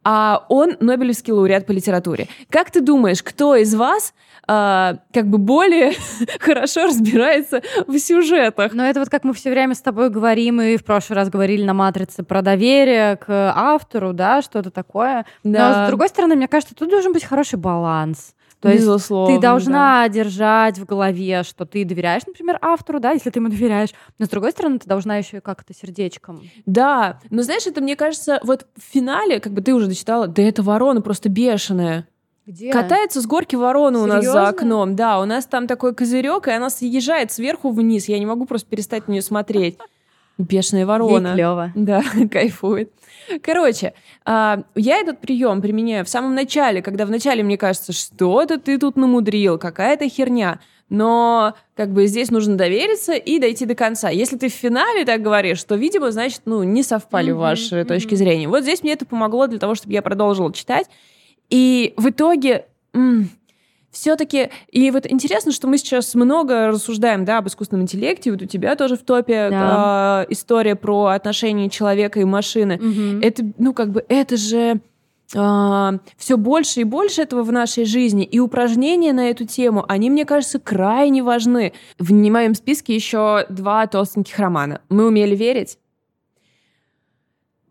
[0.03, 2.27] а он Нобелевский лауреат по литературе.
[2.49, 4.13] Как ты думаешь, кто из вас
[4.47, 5.93] э, как бы более
[6.39, 8.73] хорошо разбирается в сюжетах?
[8.73, 11.63] Ну, это вот как мы все время с тобой говорим, и в прошлый раз говорили
[11.63, 15.25] на «Матрице» про доверие к автору, да, что-то такое.
[15.43, 15.79] Да.
[15.79, 18.35] Но, с другой стороны, мне кажется, тут должен быть хороший баланс.
[18.61, 20.09] То Безусловно, есть ты должна да.
[20.09, 24.29] держать в голове, что ты доверяешь, например, автору, да, если ты ему доверяешь, но с
[24.29, 26.41] другой стороны, ты должна еще и как-то сердечком.
[26.65, 30.43] Да, но знаешь, это мне кажется, вот в финале, как бы ты уже дочитала, да
[30.43, 32.05] это ворона просто бешеная.
[32.45, 32.71] Где?
[32.71, 34.13] Катается с горки ворона Серьезно?
[34.13, 34.95] у нас за окном.
[34.95, 38.09] Да, у нас там такой козырек, и она съезжает сверху вниз.
[38.09, 39.77] Я не могу просто перестать на нее смотреть.
[40.39, 41.27] Бешеная ворона.
[41.27, 41.71] Ей клево.
[41.75, 42.91] Да, кайфует.
[43.43, 43.93] Короче,
[44.25, 48.95] а, я этот прием применяю в самом начале, когда вначале мне кажется, что-то ты тут
[48.95, 50.59] намудрил, какая-то херня.
[50.87, 54.09] Но как бы здесь нужно довериться и дойти до конца.
[54.09, 57.85] Если ты в финале так говоришь, то, видимо, значит, ну, не совпали mm-hmm, ваши mm-hmm.
[57.85, 58.47] точки зрения.
[58.47, 60.87] Вот здесь мне это помогло для того, чтобы я продолжила читать.
[61.49, 62.65] И в итоге...
[62.93, 63.29] М-
[63.91, 68.45] все-таки, и вот интересно, что мы сейчас много рассуждаем, да, об искусственном интеллекте, вот у
[68.45, 70.25] тебя тоже в топе да.
[70.27, 72.75] э, история про отношения человека и машины.
[72.75, 73.21] Угу.
[73.21, 74.79] Это, ну, как бы, это же
[75.35, 80.09] а, все больше и больше этого в нашей жизни, и упражнения на эту тему, они,
[80.09, 81.73] мне кажется, крайне важны.
[81.99, 84.81] В моем списке еще два толстеньких романа.
[84.89, 85.77] «Мы умели верить»,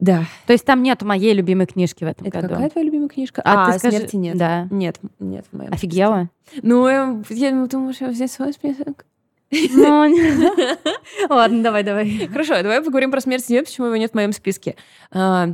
[0.01, 0.25] да.
[0.47, 2.55] То есть там нет моей любимой книжки в этом Это году.
[2.55, 3.43] какая твоя любимая книжка?
[3.45, 3.97] А, а ты скажи...
[3.97, 4.37] смерти нет.
[4.37, 4.69] Да.
[4.71, 6.29] Нет, нет в моем Офигела?
[6.47, 6.67] Списке.
[6.67, 9.05] Ну, я, я думаю, что взять свой список.
[9.51, 10.15] Ну,
[11.29, 12.29] ладно, давай, давай.
[12.31, 14.77] Хорошо, давай поговорим про смерть нет, почему его нет в моем списке.
[15.11, 15.49] А,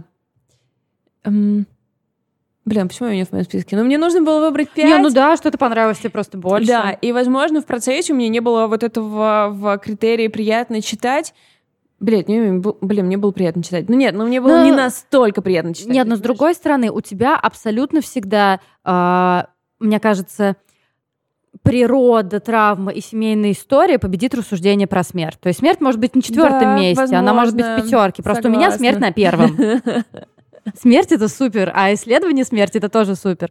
[1.24, 3.76] Блин, почему его нет в моем списке?
[3.76, 4.86] Ну, мне нужно было выбрать пять.
[4.86, 6.66] Не, ну да, что-то понравилось тебе просто больше.
[6.66, 11.34] Да, и, возможно, в процессе у меня не было вот этого в критерии приятно читать.
[12.00, 13.88] Блять, мне, блин, мне было приятно читать.
[13.88, 14.64] Ну нет, ну мне было но...
[14.64, 15.92] не настолько приятно читать.
[15.92, 19.42] Нет, но с другой стороны, у тебя абсолютно всегда, э,
[19.78, 20.56] мне кажется,
[21.62, 25.38] природа, травма и семейная история победит рассуждение про смерть.
[25.40, 27.18] То есть смерть может быть на четвертом да, месте, возможно.
[27.20, 28.22] она может быть в пятерке.
[28.22, 28.50] Просто Согласна.
[28.50, 29.56] у меня смерть на первом.
[30.80, 33.50] Смерть это супер, а исследование смерти это тоже супер.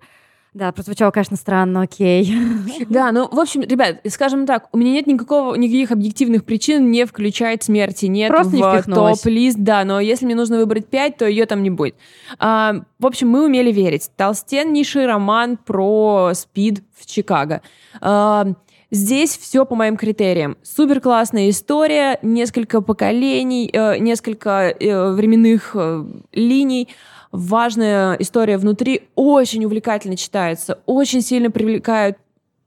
[0.54, 2.32] Да, прозвучало, конечно, странно, окей.
[2.90, 7.06] Да, ну, в общем, ребят, скажем так, у меня нет никакого, никаких объективных причин не
[7.06, 11.46] включать смерти, нет Просто в топ-лист, да, но если мне нужно выбрать пять, то ее
[11.48, 11.96] там не будет.
[12.38, 14.12] А, в общем, мы умели верить.
[14.16, 17.62] Толстеннейший роман про спид в Чикаго.
[18.00, 18.54] А,
[18.94, 20.56] Здесь все по моим критериям.
[20.62, 26.90] Супер классная история, несколько поколений, э, несколько э, временных э, линий
[27.34, 32.18] важная история внутри, очень увлекательно читается, очень сильно привлекают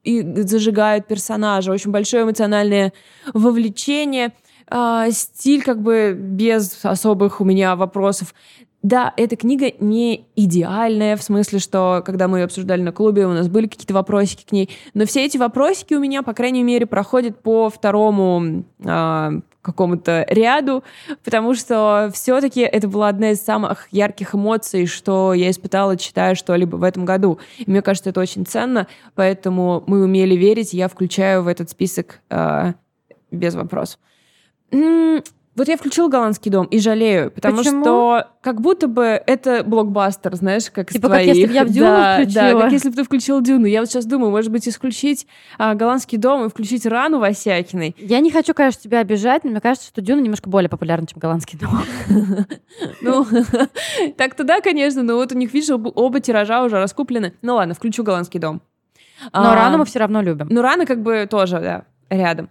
[0.03, 2.93] и зажигают персонажа, очень большое эмоциональное
[3.33, 4.33] вовлечение,
[4.69, 8.35] э, стиль как бы без особых у меня вопросов.
[8.87, 13.33] Да, эта книга не идеальная, в смысле, что когда мы ее обсуждали на клубе, у
[13.33, 16.87] нас были какие-то вопросики к ней, но все эти вопросики у меня, по крайней мере,
[16.87, 20.85] проходят по второму э, какому-то ряду,
[21.25, 26.77] потому что все-таки это была одна из самых ярких эмоций, что я испытала, читая что-либо
[26.77, 27.41] в этом году.
[27.59, 32.21] И мне кажется, это очень ценно, поэтому мы умели верить, я включаю в этот список
[32.31, 32.75] э,
[33.33, 33.99] без вопросов.
[35.57, 37.83] Вот я включил голландский дом и жалею, потому Почему?
[37.83, 41.35] что как будто бы это блокбастер, знаешь, как Типа из как твоих.
[41.35, 42.53] если бы я в Дюну да, включила.
[42.53, 43.67] Да, как если бы ты включил Дюну.
[43.67, 45.27] Я вот сейчас думаю, может быть, исключить
[45.59, 47.97] а, голландский дом и включить рану Васякиной.
[47.99, 51.19] Я не хочу, конечно, тебя обижать, но мне кажется, что Дюна немножко более популярна, чем
[51.19, 51.81] голландский дом.
[53.01, 53.27] Ну,
[54.19, 57.33] так-то да, конечно, но вот у них, видишь, оба, тиража уже раскуплены.
[57.41, 58.61] Ну ладно, включу голландский дом.
[59.33, 60.49] Но А, рану мы все равно любим.
[60.51, 62.51] Ну, рано как бы тоже, да, рядом.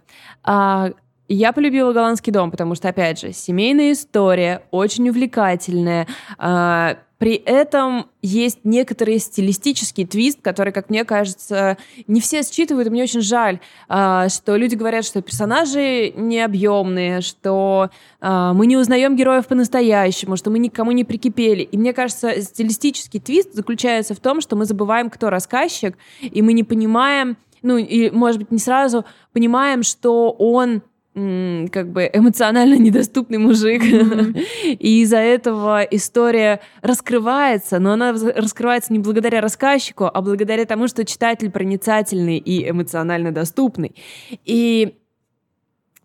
[1.28, 6.06] Я полюбила голландский дом, потому что, опять же, семейная история, очень увлекательная.
[6.38, 12.90] А, при этом есть некоторый стилистический твист, который, как мне кажется, не все считывают, и
[12.90, 13.58] мне очень жаль,
[13.88, 20.50] а, что люди говорят, что персонажи необъемные, что а, мы не узнаем героев по-настоящему, что
[20.50, 21.62] мы никому не прикипели.
[21.62, 26.52] И мне кажется, стилистический твист заключается в том, что мы забываем, кто рассказчик, и мы
[26.52, 30.82] не понимаем, ну, и, может быть, не сразу понимаем, что он
[31.16, 33.82] как бы эмоционально недоступный мужик.
[34.64, 41.06] И из-за этого история раскрывается, но она раскрывается не благодаря рассказчику, а благодаря тому, что
[41.06, 43.94] читатель проницательный и эмоционально доступный.
[44.44, 44.98] И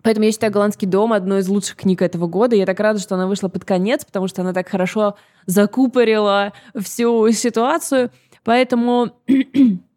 [0.04, 2.56] Поэтому я считаю «Голландский дом» одной из лучших книг этого года.
[2.56, 7.32] Я так рада, что она вышла под конец, потому что она так хорошо закупорила всю
[7.32, 8.10] ситуацию.
[8.44, 9.12] Поэтому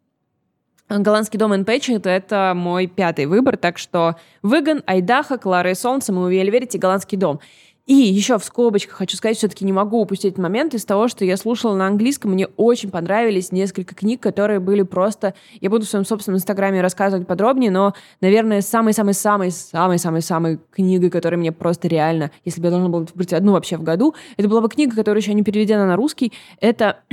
[0.87, 6.31] Голландский дом Энпэчет— это мой пятый выбор, так что Выгон, Айдаха, Клара и Солнце, мы
[6.31, 7.39] верить и Голландский дом.
[7.87, 11.37] И еще в скобочках хочу сказать, все-таки не могу упустить момент из того, что я
[11.37, 15.35] слушала на английском, мне очень понравились несколько книг, которые были просто...
[15.61, 21.87] Я буду в своем собственном инстаграме рассказывать подробнее, но, наверное, самой-самой-самой-самой-самой книгой, которая мне просто
[21.87, 24.95] реально, если бы я должна была выбрать одну вообще в году, это была бы книга,
[24.95, 27.03] которая еще не переведена на русский, это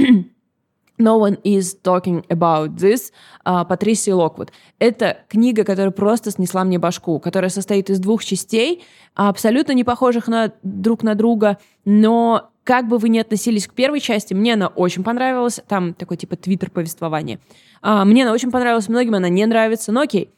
[0.98, 3.12] No one is talking about this
[3.44, 4.52] а, Патрисии Локвуд.
[4.78, 10.28] Это книга, которая просто снесла мне башку, которая состоит из двух частей, абсолютно не похожих
[10.28, 14.68] на, друг на друга, но как бы вы ни относились к первой части, мне она
[14.68, 15.60] очень понравилась.
[15.66, 17.40] Там такой типа твиттер повествования.
[17.80, 20.30] А, мне она очень понравилась, многим она не нравится, но окей.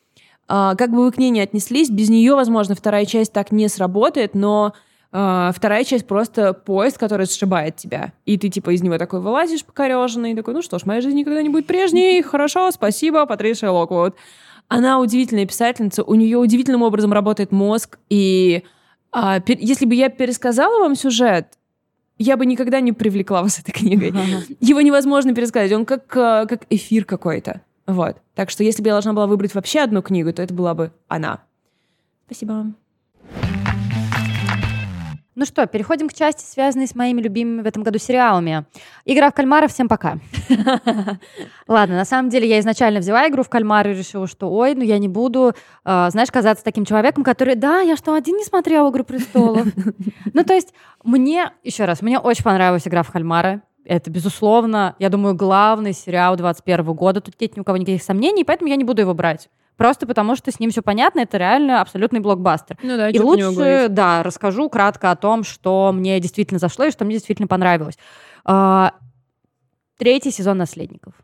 [0.46, 3.68] А, как бы вы к ней не отнеслись, без нее, возможно, вторая часть так не
[3.68, 4.72] сработает, но
[5.16, 8.12] а, вторая часть просто поезд, который сшибает тебя.
[8.26, 11.16] И ты типа из него такой вылазишь покореженный, и такой, ну что ж, моя жизнь
[11.16, 14.16] никогда не будет прежней, хорошо, спасибо, Патрисия Локвуд.
[14.66, 18.64] Она удивительная писательница, у нее удивительным образом работает мозг, и
[19.12, 21.46] а, пер- если бы я пересказала вам сюжет,
[22.18, 24.12] я бы никогда не привлекла вас этой книгой.
[24.58, 27.60] Его невозможно пересказать, он как, э, как эфир какой-то.
[27.86, 28.16] Вот.
[28.34, 30.90] Так что если бы я должна была выбрать вообще одну книгу, то это была бы
[31.06, 31.44] она.
[32.26, 32.74] Спасибо.
[35.36, 38.66] Ну что, переходим к части, связанной с моими любимыми в этом году сериалами.
[39.04, 40.18] Игра в кальмара, всем пока.
[41.66, 44.82] Ладно, на самом деле я изначально взяла игру в кальмар и решила, что ой, ну
[44.82, 45.52] я не буду,
[45.84, 49.66] э, знаешь, казаться таким человеком, который, да, я что, один не смотрел «Игру престолов».
[50.32, 53.62] Ну то есть мне, еще раз, мне очень понравилась игра в кальмара.
[53.84, 57.20] Это, безусловно, я думаю, главный сериал 21 года.
[57.20, 59.48] Тут нет ни у кого никаких сомнений, поэтому я не буду его брать.
[59.76, 62.78] Просто потому, что с ним все понятно, это реально абсолютный блокбастер.
[62.82, 67.04] Ну да, И лучше, да, расскажу кратко о том, что мне действительно зашло и что
[67.04, 67.98] мне действительно понравилось.
[68.44, 68.92] А,
[69.98, 71.14] Третий сезон «Наследников».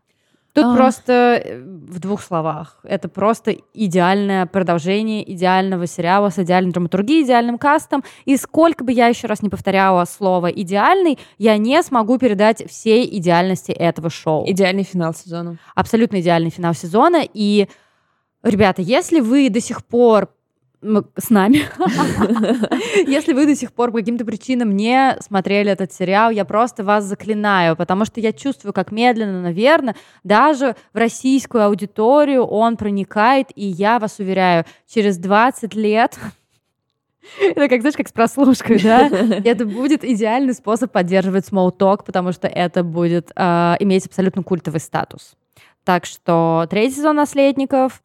[0.53, 0.75] Тут А.
[0.77, 1.13] просто
[1.45, 2.81] э, в двух словах.
[2.83, 8.03] Это просто идеальное продолжение идеального сериала с идеальной драматургией, идеальным кастом.
[8.25, 13.17] И сколько бы я еще раз не повторяла слово «идеальный», я не смогу передать всей
[13.19, 15.57] идеальности этого шоу Идеальный финал сезона.
[15.77, 17.23] абсолютно идеальный финал сезона.
[17.33, 17.69] И,
[18.43, 20.29] ребята, если вы до сих пор
[20.83, 21.61] с нами,
[23.07, 27.05] если вы до сих пор по каким-то причинам не смотрели этот сериал, я просто вас
[27.05, 33.67] заклинаю, потому что я чувствую, как медленно, наверное, даже в российскую аудиторию он проникает, и
[33.67, 36.19] я вас уверяю, через 20 лет
[37.41, 39.07] это как, знаешь, как с прослушкой, да?
[39.45, 45.35] Это будет идеальный способ поддерживать talk, потому что это будет э, иметь абсолютно культовый статус.
[45.85, 48.03] Так что третий сезон «Наследников»,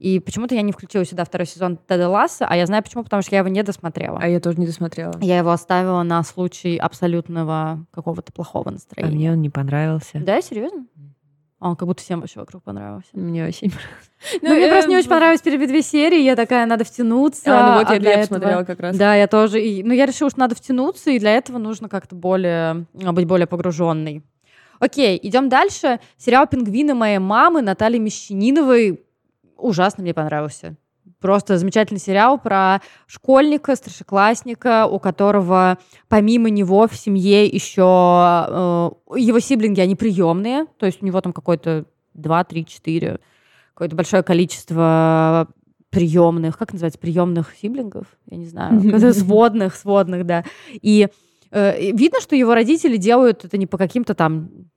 [0.00, 3.20] и почему-то я не включила сюда второй сезон Теда Ласса, а я знаю почему, потому
[3.22, 4.18] что я его не досмотрела.
[4.18, 5.12] А я тоже не досмотрела.
[5.20, 9.14] Я его оставила на случай абсолютного какого-то плохого А настроения.
[9.14, 10.18] мне он не понравился.
[10.18, 10.86] Да, серьезно?
[11.60, 13.10] Он как будто всем вообще вокруг понравился.
[13.12, 13.70] Мне очень
[14.42, 17.42] Ну, мне просто не очень понравилось первые две серии, я такая, надо втянуться.
[17.46, 18.96] А, ну вот я для две посмотрела как раз.
[18.96, 19.58] Да, я тоже.
[19.84, 23.46] Ну, я решила, что надо втянуться, и для этого нужно как-то более а, быть более
[23.46, 24.22] погруженной.
[24.78, 26.00] Окей, идем дальше.
[26.16, 29.04] Сериал «Пингвины моей мамы» Натальи Мещаниновой
[29.60, 30.76] ужасно мне понравился.
[31.20, 35.78] Просто замечательный сериал про школьника, старшеклассника, у которого
[36.08, 41.32] помимо него в семье еще э, его сиблинги, они приемные, то есть у него там
[41.32, 41.84] какой-то
[42.14, 43.20] 2, 3, 4,
[43.74, 45.48] какое-то большое количество
[45.90, 48.80] приемных, как называется, приемных сиблингов, я не знаю,
[49.14, 50.44] сводных, сводных, да.
[50.70, 51.08] И
[51.50, 54.70] э, и видно, что его родители делают это не по каким-то там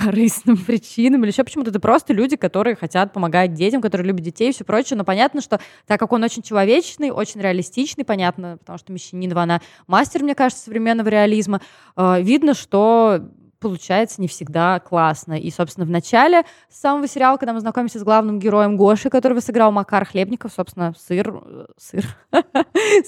[0.00, 4.50] корыстным причинам или еще почему-то это просто люди, которые хотят помогать детям, которые любят детей
[4.50, 4.96] и все прочее.
[4.96, 9.60] Но понятно, что так как он очень человечный, очень реалистичный, понятно, потому что Мещанинова, она
[9.86, 11.60] мастер, мне кажется, современного реализма,
[11.96, 13.20] э, видно, что
[13.60, 15.38] получается не всегда классно.
[15.38, 19.70] И, собственно, в начале самого сериала, когда мы знакомимся с главным героем Гоши, которого сыграл
[19.70, 22.04] Макар Хлебников, собственно, сыр, э, сыр,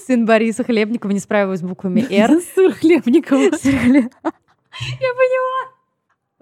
[0.05, 2.39] сын Бориса Хлебникова, не справилась с буквами «Р».
[2.53, 3.41] Сыр Хлебникова.
[3.41, 4.09] Я
[4.99, 5.72] поняла.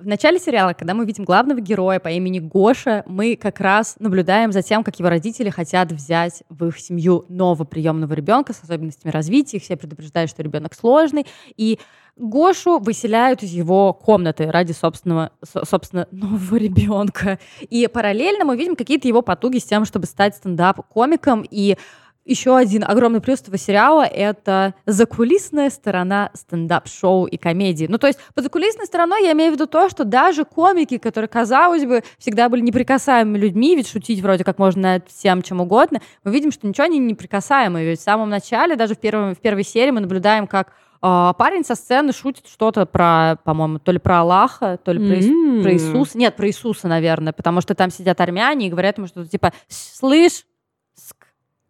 [0.01, 4.51] В начале сериала, когда мы видим главного героя по имени Гоша, мы как раз наблюдаем
[4.51, 9.11] за тем, как его родители хотят взять в их семью нового приемного ребенка с особенностями
[9.11, 9.57] развития.
[9.57, 11.27] Их все предупреждают, что ребенок сложный.
[11.55, 11.77] И
[12.15, 17.37] Гошу выселяют из его комнаты ради собственного, со- собственно, нового ребенка.
[17.59, 21.45] И параллельно мы видим какие-то его потуги с тем, чтобы стать стендап-комиком.
[21.47, 21.77] И
[22.25, 27.87] еще один огромный плюс этого сериала— это закулисная сторона стендап-шоу и комедии.
[27.89, 31.27] Ну, то есть под закулисной стороной я имею в виду то, что даже комики, которые,
[31.27, 35.99] казалось бы, всегда были неприкасаемыми людьми, ведь шутить вроде как можно над всем, чем угодно,
[36.23, 37.85] мы видим, что ничего они не неприкасаемые.
[37.89, 41.65] Ведь в самом начале, даже в, первом, в первой серии мы наблюдаем, как а, парень
[41.65, 45.63] со сцены шутит что-то про, по-моему, то ли про Аллаха, то ли про, Ис- М.
[45.63, 46.17] про Иисуса.
[46.17, 50.43] Нет, про Иисуса, наверное, потому что там сидят армяне и говорят ему что-то типа «Слышь,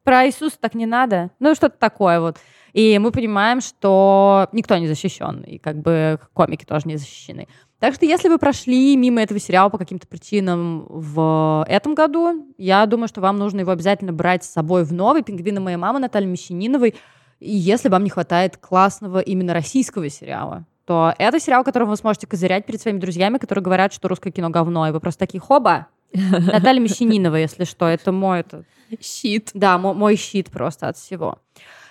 [0.04, 1.32] про Иисуса так не надо».
[1.40, 2.38] Ну, что-то такое вот.
[2.74, 7.48] И мы понимаем, что никто не защищен, и как бы комики тоже не защищены.
[7.80, 12.86] Так что если вы прошли мимо этого сериала по каким-то причинам в этом году, я
[12.86, 16.28] думаю, что вам нужно его обязательно брать с собой в новый «Пингвины моей мамы» Натальи
[16.28, 16.96] Мещаниновой.
[17.40, 22.66] Если вам не хватает классного именно российского сериала, то это сериал, которым вы сможете козырять
[22.66, 26.80] перед своими друзьями, которые говорят, что русское кино говно, и вы просто такие, хоба, Наталья
[26.80, 28.66] Мещанинова, если что, это мой, это,
[29.02, 29.52] Щит.
[29.54, 31.40] да, мо- мой щит просто от всего.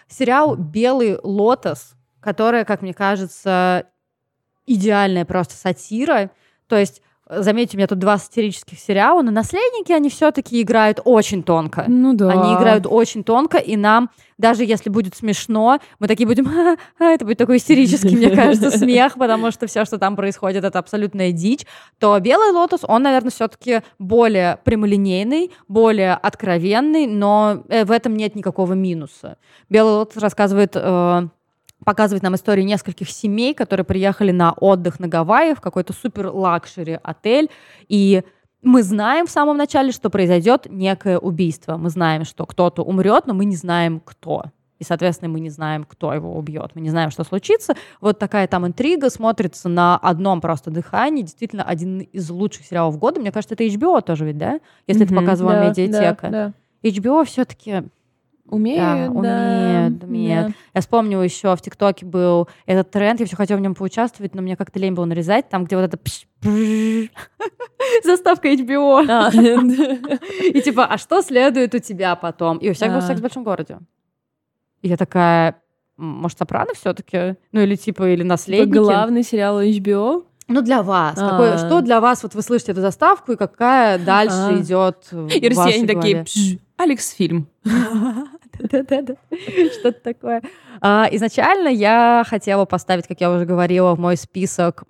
[0.09, 3.87] Сериал «Белый лотос», который, как мне кажется,
[4.67, 6.31] идеальная просто сатира.
[6.67, 7.03] То есть,
[7.39, 11.85] заметьте, у меня тут два сатирических сериала, но наследники, они все-таки играют очень тонко.
[11.89, 12.31] Ну да.
[12.31, 16.51] Они играют очень тонко, и нам, даже если будет смешно, мы такие будем,
[16.99, 21.33] это будет такой истерический, мне кажется, смех, потому что все, что там происходит, это абсолютная
[21.33, 21.65] дичь,
[21.99, 28.35] то «Белый лотос», он, наверное, все-таки более прямолинейный, более откровенный, но э, в этом нет
[28.35, 29.39] никакого минуса.
[29.69, 30.73] «Белый лотос» рассказывает...
[30.75, 31.29] э,
[31.85, 36.99] показывает нам историю нескольких семей, которые приехали на отдых на Гавайи в какой-то супер luxury
[37.03, 37.51] отель,
[37.89, 38.23] и
[38.63, 41.77] мы знаем в самом начале, что произойдет некое убийство.
[41.79, 44.45] Мы знаем, что кто-то умрет, но мы не знаем, кто.
[44.79, 46.73] И, соответственно, мы не знаем, кто его убьет.
[46.75, 47.75] Мы не знаем, что случится.
[48.01, 51.23] Вот такая там интрига смотрится на одном просто дыхании.
[51.23, 53.21] Действительно, один из лучших сериалов года.
[53.21, 54.59] Мне кажется, это HBO тоже ведь, да?
[54.87, 56.29] Если это Мгм, показывала да, медиатека.
[56.31, 56.53] да,
[56.83, 56.89] да.
[56.89, 57.83] HBO все-таки
[58.51, 59.19] Умеют, да.
[59.19, 60.47] умеет, умеет.
[60.49, 60.53] да.
[60.75, 64.43] я вспомнила еще в ТикТоке был этот тренд, я все хотела в нем поучаствовать, но
[64.43, 67.11] мне как-то лень было нарезать, там, где вот это пш- пш-
[68.05, 69.05] заставка HBO.
[69.09, 69.31] А,
[70.45, 72.59] И типа, а что следует у тебя потом?
[72.59, 73.03] И у всех был А.
[73.03, 73.79] секс в большом городе.
[74.83, 75.57] И я такая,
[75.99, 77.37] «М, может, Сопрано все-таки?
[77.53, 78.77] Ну, или типа, или наследники?
[78.79, 80.25] Главный сериал HBO.
[80.49, 81.17] Ну, для вас.
[81.19, 81.31] А.
[81.31, 84.55] Какой- что для вас, вот вы слышите эту заставку, и какая дальше А.
[84.59, 86.25] идет И россияне такие?
[86.25, 87.47] «Пш, Алекс фильм.
[87.65, 89.15] Да-да-да.
[89.79, 90.43] Что-то такое.
[90.81, 94.85] А, Изначально я хотела поставить, как я уже говорила, в мой список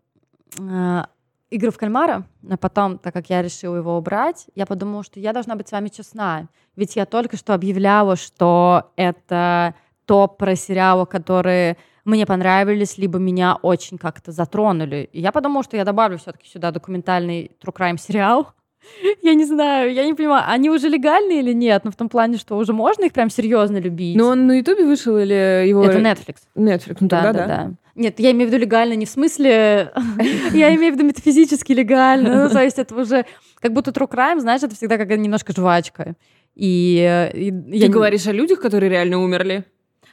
[0.60, 1.08] а,
[1.50, 5.32] игры в кальмара, но потом, так как я решила его убрать, я подумала, что я
[5.32, 6.46] должна быть с вами честна.
[6.76, 9.74] Ведь я только что объявляла, что это
[10.06, 15.10] топ про сериалы, которые мне понравились, либо меня очень как-то затронули.
[15.12, 18.52] И я подумала, что я добавлю все-таки сюда документальный true crime сериал.
[19.22, 21.82] Я не знаю, я не понимаю, они уже легальные или нет?
[21.84, 24.16] Ну, в том плане, что уже можно их прям серьезно любить.
[24.16, 25.84] Но он на Ютубе вышел или его...
[25.84, 26.36] Это Netflix.
[26.56, 27.70] Netflix, ну Да, тогда да, да.
[27.94, 29.92] Нет, я имею в виду легально не в смысле...
[30.52, 32.44] Я имею в виду метафизически легально.
[32.44, 33.26] Ну, то есть это уже...
[33.60, 36.14] Как будто true crime, знаешь, это всегда как немножко жвачка.
[36.54, 39.64] И, и Ты я говоришь о людях, которые реально умерли?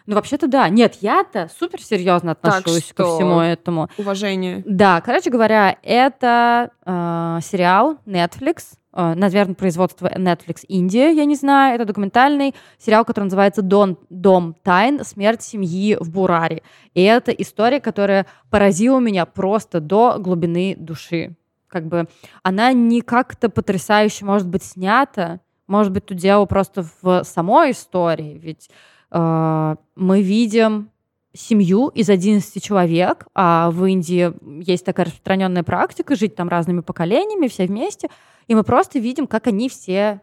[0.08, 0.70] Ну, вообще-то да.
[0.70, 3.90] Нет, я-то супер серьезно отношусь что- ко всему этому.
[3.98, 4.64] Уважение.
[4.66, 11.76] Да, короче говоря, это э, сериал Netflix, э, наверное, производство Netflix Индия, я не знаю.
[11.76, 15.04] Это документальный сериал, который называется «Дом, Дом тайн.
[15.04, 16.64] Смерть семьи в Бураре».
[16.94, 21.36] И это история, которая поразила меня просто до глубины души.
[21.68, 22.08] Как бы
[22.44, 28.40] она не как-то потрясающе может быть снята, может быть, тут дело просто в самой истории,
[28.42, 28.70] ведь
[29.12, 30.90] мы видим
[31.34, 34.34] семью из 11 человек, а в Индии
[34.64, 38.10] есть такая распространенная практика жить там разными поколениями, все вместе,
[38.48, 40.22] и мы просто видим, как они все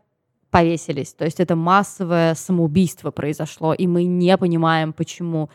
[0.51, 1.13] повесились.
[1.15, 5.51] То есть это массовое самоубийство произошло, и мы не понимаем, почему.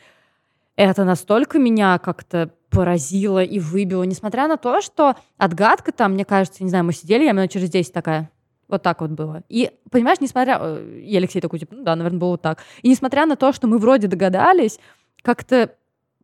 [0.75, 6.63] Это настолько меня как-то поразило и выбило, несмотря на то, что отгадка там, мне кажется,
[6.63, 8.29] не знаю, мы сидели, я минут через 10 такая,
[8.69, 9.43] вот так вот было.
[9.49, 10.59] И, понимаешь, несмотря...
[10.61, 12.59] э, И Алексей такой, типа, ну да, наверное, было вот так.
[12.81, 14.79] И несмотря на то, что мы вроде догадались,
[15.21, 15.75] как-то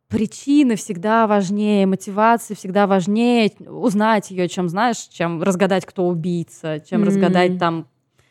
[0.08, 7.02] причины всегда важнее, мотивация всегда важнее узнать ее, чем, знаешь, чем разгадать, кто убийца, чем
[7.02, 7.08] М.
[7.08, 7.88] разгадать там...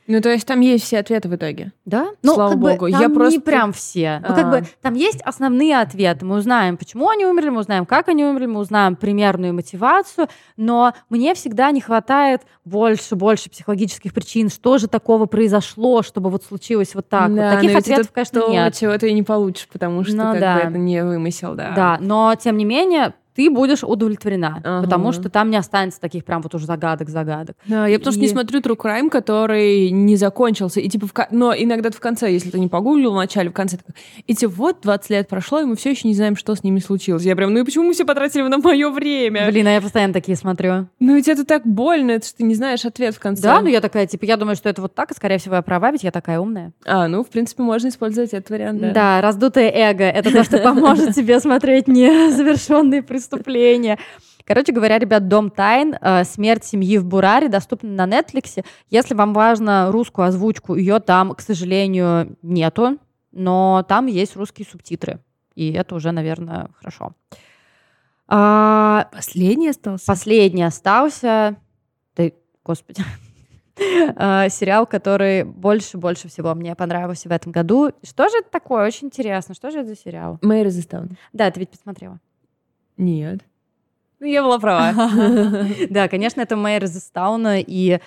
[0.07, 1.71] Ну, то есть там есть все ответы в итоге.
[1.85, 2.09] Да?
[2.23, 4.21] Слава как бы богу, там я не просто- прям все.
[4.27, 4.49] Ну, как А.
[4.51, 6.25] бы там есть основные ответы.
[6.25, 10.27] Мы узнаем, почему они умерли, мы узнаем, как они умерли, мы узнаем примерную мотивацию,
[10.57, 16.43] но мне всегда не хватает больше, больше психологических причин, что же такого произошло, чтобы вот
[16.43, 17.29] случилось вот так.
[17.29, 17.37] вот.
[17.37, 18.75] Да, Таких но ведь ответов, это конечно, то, нет.
[18.75, 20.53] чего ты и не получишь, потому что Ну как да.
[20.55, 21.73] бы это не вымысел, да.
[21.75, 24.83] Да, но тем не менее ты будешь удовлетворена, Ага.
[24.85, 27.55] потому что там не останется таких прям вот уж загадок-загадок.
[27.67, 30.79] Да, я потому что не И- смотрю True Crime, который не закончился.
[30.79, 33.77] И типа, в но иногда в конце, если ты не погуглил в начале, в конце
[33.77, 33.93] такой,
[34.27, 37.23] эти вот 20 лет прошло, и мы все еще не знаем, что с ними случилось.
[37.23, 39.49] Я прям, ну и почему мы все потратили на мое время?
[39.49, 40.87] Блин, а я постоянно такие смотрю.
[40.99, 43.43] Ну ведь это так больно, это что ты не знаешь ответ в конце.
[43.43, 45.61] Да, ну я такая, типа, я думаю, что это вот так, и, скорее всего, я
[45.61, 46.71] права, ведь я такая умная.
[46.85, 48.91] А, ну, в принципе, можно использовать этот вариант, да.
[48.91, 53.24] Да, раздутое эго— это то, что поможет тебе смотреть незавершенные преступления.
[54.45, 55.95] Короче говоря, ребят, «Дом тайн.
[55.99, 58.63] э, Смерть семьи в Бураре» доступна на Netflix.
[58.89, 62.99] Если вам важно русскую озвучку, ее там, к сожалению, нету,
[63.31, 65.19] но там есть русские субтитры.
[65.55, 67.13] И это уже, наверное, хорошо.
[68.27, 70.05] А, Последний остался?
[70.05, 71.55] Последний остался.
[72.15, 72.25] Да,
[72.63, 73.03] господи.
[74.15, 77.91] А, Сериал, который больше-больше всего мне понравился в этом году.
[78.03, 78.87] Что же это такое?
[78.87, 79.53] Очень интересно.
[79.53, 80.39] Что же это за сериал?
[80.41, 81.17] Мэри Зестаун.
[81.33, 82.21] Да, ты ведь посмотрела.
[82.97, 83.41] Нет.
[84.19, 84.93] Ну, я была права.
[85.89, 87.63] Да, конечно, это Мэйр из.
[87.65, 87.99] И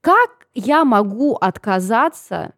[0.00, 2.54] как я могу отказаться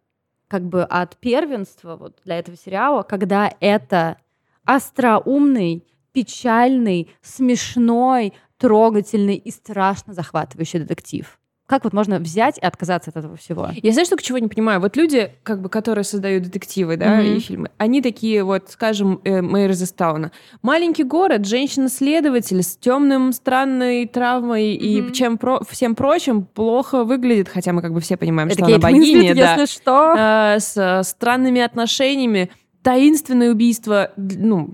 [0.47, 4.17] как бы от первенства вот для этого сериала, когда это
[4.63, 11.39] остроумный, печальный, смешной, трогательный и страшно захватывающий детектив?
[11.67, 13.69] Как вот можно взять и отказаться от этого всего?
[13.73, 14.79] Я знаешь, только чего не понимаю?
[14.79, 17.25] Вот люди, как бы, которые создают детективы, да, Мгм.
[17.25, 20.31] и фильмы, они такие вот, скажем, э, Мэйр из.
[20.61, 25.13] Маленький город, женщина-следователь с темным, странной травмой и Мгм.
[25.13, 28.73] чем про- всем прочим плохо выглядит, хотя мы как бы все понимаем, Это что она
[28.73, 29.55] Кейт богиня, Уинслет, да.
[29.55, 30.15] если что.
[30.17, 32.51] А, с э, странными отношениями,
[32.83, 34.69] таинственное убийство, ну,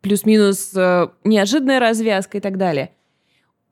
[0.00, 2.92] плюс-минус э, неожиданная развязка и так далее.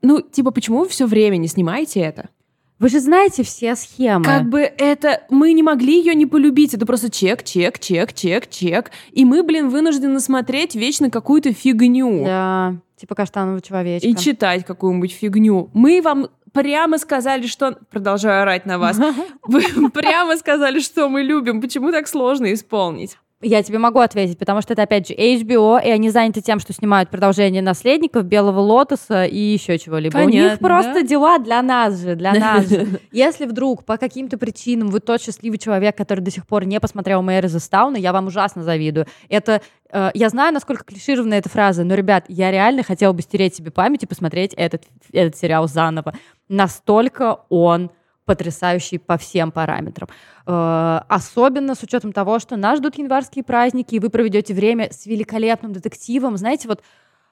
[0.03, 2.29] Ну, типа, почему вы все время не снимаете это?
[2.77, 4.25] Вы же знаете все схемы.
[4.25, 5.23] Как бы это...
[5.29, 6.73] Мы не могли ее не полюбить.
[6.73, 8.91] Это просто чек, чек, чек, чек, чек.
[9.11, 12.25] И мы, блин, вынуждены смотреть вечно какую-то фигню.
[12.25, 14.07] Да, типа каштанового человечка.
[14.07, 15.69] И читать какую-нибудь фигню.
[15.73, 17.77] Мы вам прямо сказали, что...
[17.91, 18.99] Продолжаю орать на вас.
[19.43, 21.61] Вы прямо сказали, что мы любим.
[21.61, 23.17] Почему так сложно исполнить?
[23.41, 26.71] Я тебе могу ответить, потому что это, опять же, HBO, и они заняты тем, что
[26.71, 30.17] снимают продолжение «Наследников», «Белого лотоса» и еще чего-либо.
[30.17, 31.01] У них Понятно, просто да.
[31.01, 33.01] дела для нас же, для нас же.
[33.11, 37.21] Если вдруг по каким-то причинам вы тот счастливый человек, который до сих пор не посмотрел
[37.21, 39.05] «Мэйр из Истауна», я вам ужасно завидую.
[39.27, 39.61] Это
[39.91, 43.69] э, я знаю, насколько клишированная эта фраза, но, ребят, я реально хотела бы стереть себе
[43.69, 46.13] память и посмотреть этот, этот сериал заново.
[46.47, 47.91] Настолько он
[48.25, 50.09] потрясающий по всем параметрам.
[50.45, 55.05] Э, особенно с учетом того, что нас ждут январские праздники, и вы проведете время с
[55.05, 56.37] великолепным детективом.
[56.37, 56.81] Знаете, вот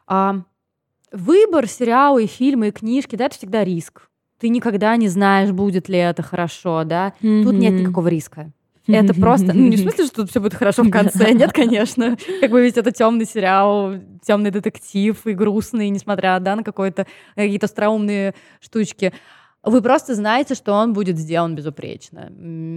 [0.07, 0.41] а,
[1.11, 4.09] выбор сериала и фильма и книжки, да, это всегда риск.
[4.39, 7.13] Ты никогда не знаешь, будет ли это хорошо, да.
[7.21, 8.51] Тут нет никакого риска.
[8.87, 12.17] Это просто, ну не в смысле, что тут все будет хорошо в конце, нет, конечно.
[12.41, 17.67] Как бы ведь это темный сериал, темный детектив и грустный, несмотря да, на какое-то какие-то
[17.67, 19.13] остроумные штучки.
[19.63, 22.31] Вы просто знаете, что он будет сделан безупречно.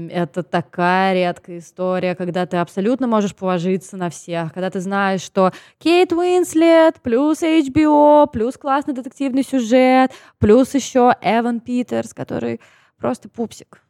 [0.08, 5.52] Это такая редкая история, когда ты абсолютно можешь положиться на всех, когда ты знаешь, что
[5.78, 12.60] Кейт Уинслет, плюс HBO, плюс классный детективный сюжет, плюс еще Эван Питерс, который
[12.98, 13.82] просто пупсик.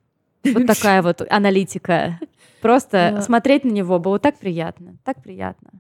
[0.45, 2.19] Вот такая вот аналитика.
[2.63, 5.71] Просто смотреть на него было так приятно, так приятно.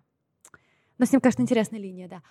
[0.99, 2.23] Но с ним, конечно, интересная линия, да.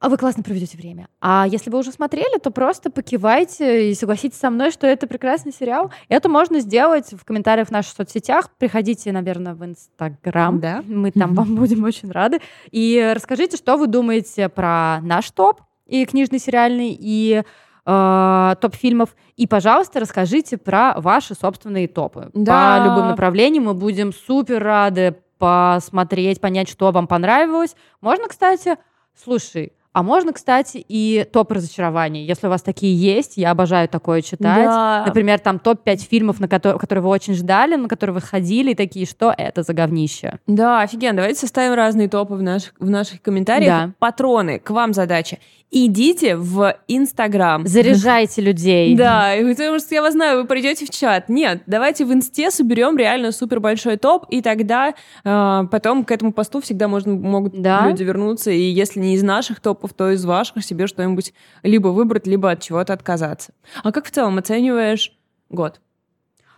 [0.00, 1.08] А вы классно проведете время.
[1.20, 5.52] А если вы уже смотрели, то просто покивайте и согласитесь со мной, что это прекрасный
[5.52, 5.92] сериал.
[6.08, 8.48] Это можно сделать в комментариях в наших соцсетях.
[8.56, 10.58] Приходите, наверное, в Инстаграм.
[10.58, 10.82] Да.
[10.86, 12.40] Мы там вам будем очень рады.
[12.70, 17.42] И расскажите, что вы думаете про наш топ и книжный, сериальный, и
[17.84, 19.14] э, топ фильмов.
[19.36, 22.30] И, пожалуйста, расскажите про ваши собственные топы.
[22.32, 22.78] Да.
[22.78, 27.76] По любым направлениям мы будем супер рады посмотреть, понять, что вам понравилось.
[28.00, 28.76] Можно, кстати,
[29.14, 32.24] слушай, а можно, кстати, и топ разочарований.
[32.24, 34.64] Если у вас такие есть, я обожаю такое читать.
[34.64, 35.04] Да.
[35.06, 38.74] Например, там топ-5 фильмов, на которые, которые вы очень ждали, на которые вы ходили, и
[38.74, 40.38] такие, что это за говнище?
[40.46, 41.16] Да, офигенно.
[41.16, 43.68] Давайте составим разные топы в наших, в наших комментариях.
[43.88, 43.92] Да.
[43.98, 45.38] Патроны, к вам задача.
[45.72, 47.66] Идите в Инстаграм.
[47.66, 48.96] Заряжайте людей.
[49.00, 51.28] Да, потому что я вас знаю, вы придете в чат.
[51.28, 54.92] Нет, давайте в инсте соберем реально супер большой топ, и тогда
[55.24, 57.86] э, потом к этому посту всегда можно, могут Да.
[57.88, 62.26] люди вернуться, и если не из наших топов, то из ваших себе что-нибудь либо выбрать,
[62.26, 63.52] либо от чего-то отказаться.
[63.82, 65.12] А как в целом оцениваешь
[65.48, 65.80] год?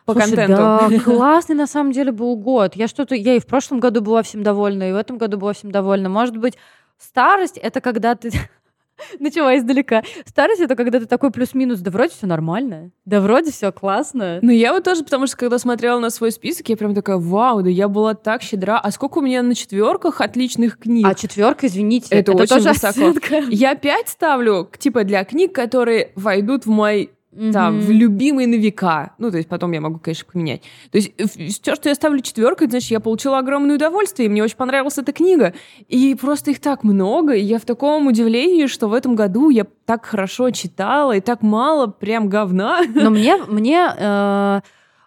[0.04, 0.56] По Слушай, контенту.
[0.56, 2.74] Да, классный на самом деле был год.
[2.74, 5.52] Я что-то, я и в прошлом году была всем довольна, и в этом году была
[5.52, 6.08] всем довольна.
[6.08, 6.58] Может быть,
[6.98, 8.30] старость это когда ты
[9.18, 10.02] начала издалека.
[10.26, 14.38] Старость это когда ты такой плюс-минус, да вроде все нормально, да вроде все классно.
[14.42, 17.62] Ну, я вот тоже, потому что когда смотрела на свой список, я прям такая, вау,
[17.62, 18.78] да я была так щедра.
[18.78, 21.06] А сколько у меня на четверках отличных книг?
[21.06, 22.88] А четверка, извините, Это очень тоже высоко.
[22.88, 23.42] оценка.
[23.50, 27.10] Я пять ставлю, типа, для книг, которые войдут в мой
[27.52, 27.92] там, в Мгм.
[27.92, 29.14] любимый на века.
[29.18, 30.62] Ну, то есть потом я могу, конечно, поменять.
[30.90, 31.12] То есть
[31.62, 35.12] все, что я ставлю четверкой, значит, я получила огромное удовольствие, и мне очень понравилась эта
[35.12, 35.54] книга.
[35.88, 39.64] И просто их так много, и я в таком удивлении, что в этом году я
[39.86, 42.80] так хорошо читала, и так мало прям говна.
[42.94, 44.60] Но мне, мне э,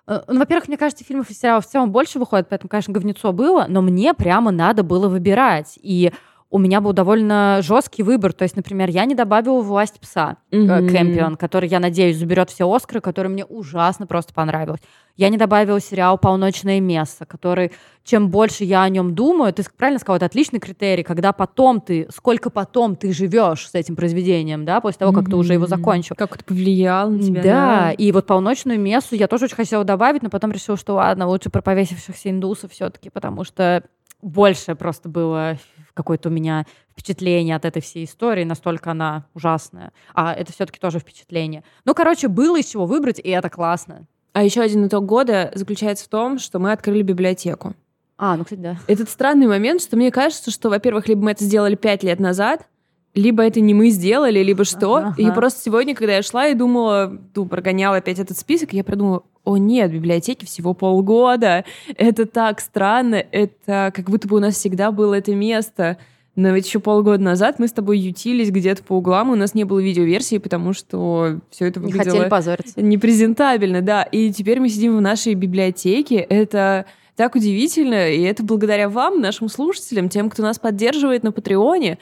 [0.08, 3.34] э, ну, во-первых, мне кажется, фильмов и сериалов в целом больше выходит, поэтому, конечно, говнецо
[3.34, 5.78] было, но мне прямо надо было выбирать.
[5.82, 6.12] И
[6.56, 8.32] у меня был довольно жесткий выбор.
[8.32, 10.38] То есть, например, я не добавила «Власть пса».
[10.52, 14.82] Кэмпион, который, я надеюсь, заберет все Оскары, который мне ужасно просто понравился.
[15.18, 17.74] Я не добавила сериал «Полночное место», который,
[18.06, 22.08] чем больше я о нем думаю, ты правильно сказал, это отличный критерий, когда потом ты,
[22.16, 26.16] сколько потом ты живешь с этим произведением, да, после того, как ты уже его закончил.
[26.16, 27.44] Как это повлияло на тебя?
[27.44, 31.28] Да, и вот полночную мессу я тоже очень хотела добавить, но потом решила, что ладно,
[31.28, 33.84] лучше про повесившихся индусов все-таки, потому что
[34.22, 35.58] больше просто было
[35.96, 39.92] какое-то у меня впечатление от этой всей истории, настолько она ужасная.
[40.14, 41.64] А это все-таки тоже впечатление.
[41.86, 44.06] Ну, короче, было из чего выбрать, и это классно.
[44.34, 47.74] А еще один итог года заключается в том, что мы открыли библиотеку.
[48.18, 48.78] А, ну, кстати, да.
[48.88, 52.68] Этот странный момент, что мне кажется, что, во-первых, либо мы это сделали пять лет назад,
[53.14, 54.98] либо это не мы сделали, либо что.
[54.98, 55.16] Ага.
[55.18, 59.24] И просто сегодня, когда я шла и думала, ну, прогоняла опять этот список, я придумала,
[59.46, 61.64] о нет, библиотеки всего полгода.
[61.96, 63.24] Это так странно.
[63.32, 65.98] Это как будто бы у нас всегда было это место.
[66.36, 69.64] Но ведь еще полгода назад мы с тобой ютились где-то по углам, у нас не
[69.64, 72.82] было видеоверсии, потому что все это Не выглядело хотели позориться.
[72.82, 74.04] непрезентабельно, да.
[74.04, 76.18] И теперь мы сидим в нашей библиотеке.
[76.18, 76.86] Это
[77.16, 82.00] так удивительно, и это благодаря вам, нашим слушателям, тем, кто нас поддерживает на Патреоне.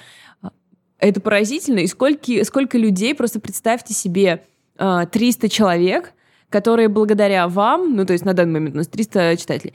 [0.98, 1.80] Это поразительно.
[1.80, 4.44] И сколько, сколько людей, просто представьте себе,
[4.78, 6.14] а, 300 человек,
[6.54, 9.74] которые благодаря вам, ну, то есть на данный момент у нас 300 читателей,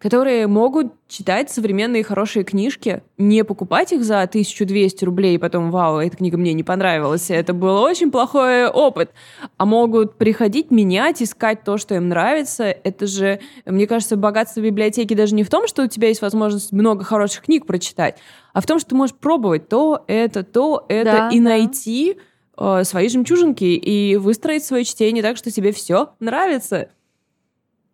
[0.00, 5.98] которые могут читать современные хорошие книжки, не покупать их за 1200 рублей, и потом, вау,
[5.98, 9.12] эта книга мне не понравилась, это был очень плохой опыт,
[9.56, 12.64] а могут приходить, менять, искать то, что им нравится.
[12.64, 16.72] Это же, мне кажется, богатство библиотеки даже не в том, что у тебя есть возможность
[16.72, 18.16] много хороших книг прочитать,
[18.52, 21.44] а в том, что ты можешь пробовать то, это, то, это, Да, и да.
[21.44, 22.16] найти
[22.60, 26.90] э, свои жемчужинки и выстроить свое чтение так, что тебе все нравится.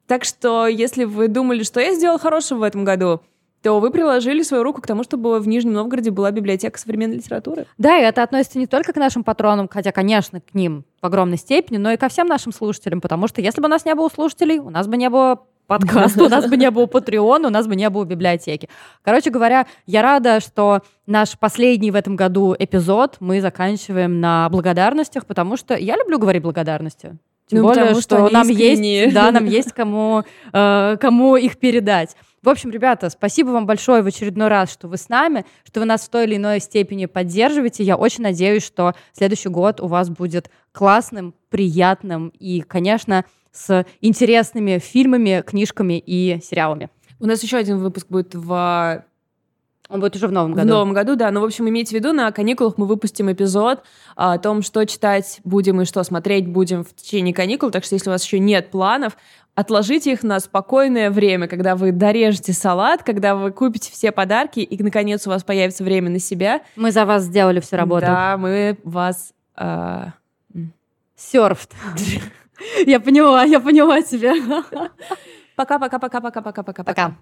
[0.06, 3.20] Так что, если вы думали, что я сделал хорошего в этом году,
[3.62, 7.66] то вы приложили свою руку к тому, чтобы в Нижнем Новгороде была библиотека современной литературы.
[7.78, 11.36] Да, и это относится не только к нашим патронам, хотя, конечно, к ним в огромной
[11.36, 14.08] степени, но и ко всем нашим слушателям, потому что если бы у нас не было
[14.08, 17.66] слушателей, у нас бы не было подкаста, у нас бы не было Патреона, у нас
[17.66, 18.68] бы не было библиотеки.
[19.02, 25.26] Короче говоря, я рада, что наш последний в этом году эпизод мы заканчиваем на благодарностях,
[25.26, 27.18] потому что я люблю говорить благодарности.
[27.48, 29.02] Тем Ну, более, потому что что, нам искренние.
[29.02, 32.16] есть, да, нам есть кому, э, кому их передать.
[32.42, 35.86] В общем, ребята, спасибо вам большое в очередной раз, что вы с нами, что вы
[35.86, 37.82] нас в той или иной степени поддерживаете.
[37.82, 43.24] Я очень надеюсь, что следующий год у вас будет классным, приятным и, конечно,
[43.56, 46.90] с интересными фильмами, книжками и сериалами.
[47.18, 49.04] У нас еще один выпуск будет в
[49.88, 50.66] Он будет уже в новом году.
[50.66, 51.30] В новом году, да.
[51.30, 53.82] Ну, в общем, имейте в виду, на каникулах мы выпустим эпизод
[54.14, 57.70] о том, что читать будем и что смотреть будем в течение каникул.
[57.70, 59.16] Так что, если у вас еще нет планов,
[59.54, 64.82] отложите их на спокойное время, когда вы дорежете салат, когда вы купите все подарки, и,
[64.82, 66.62] наконец, у вас появится время на себя.
[66.76, 68.06] Мы за вас сделали всю работу.
[68.06, 69.32] Да, мы вас...
[69.56, 70.08] Э...
[71.16, 71.72] Серфт.
[72.86, 74.34] Я поняла, я поняла тебя.
[75.56, 76.84] Пока-пока-пока-пока-пока-пока.
[76.84, 77.16] Пока.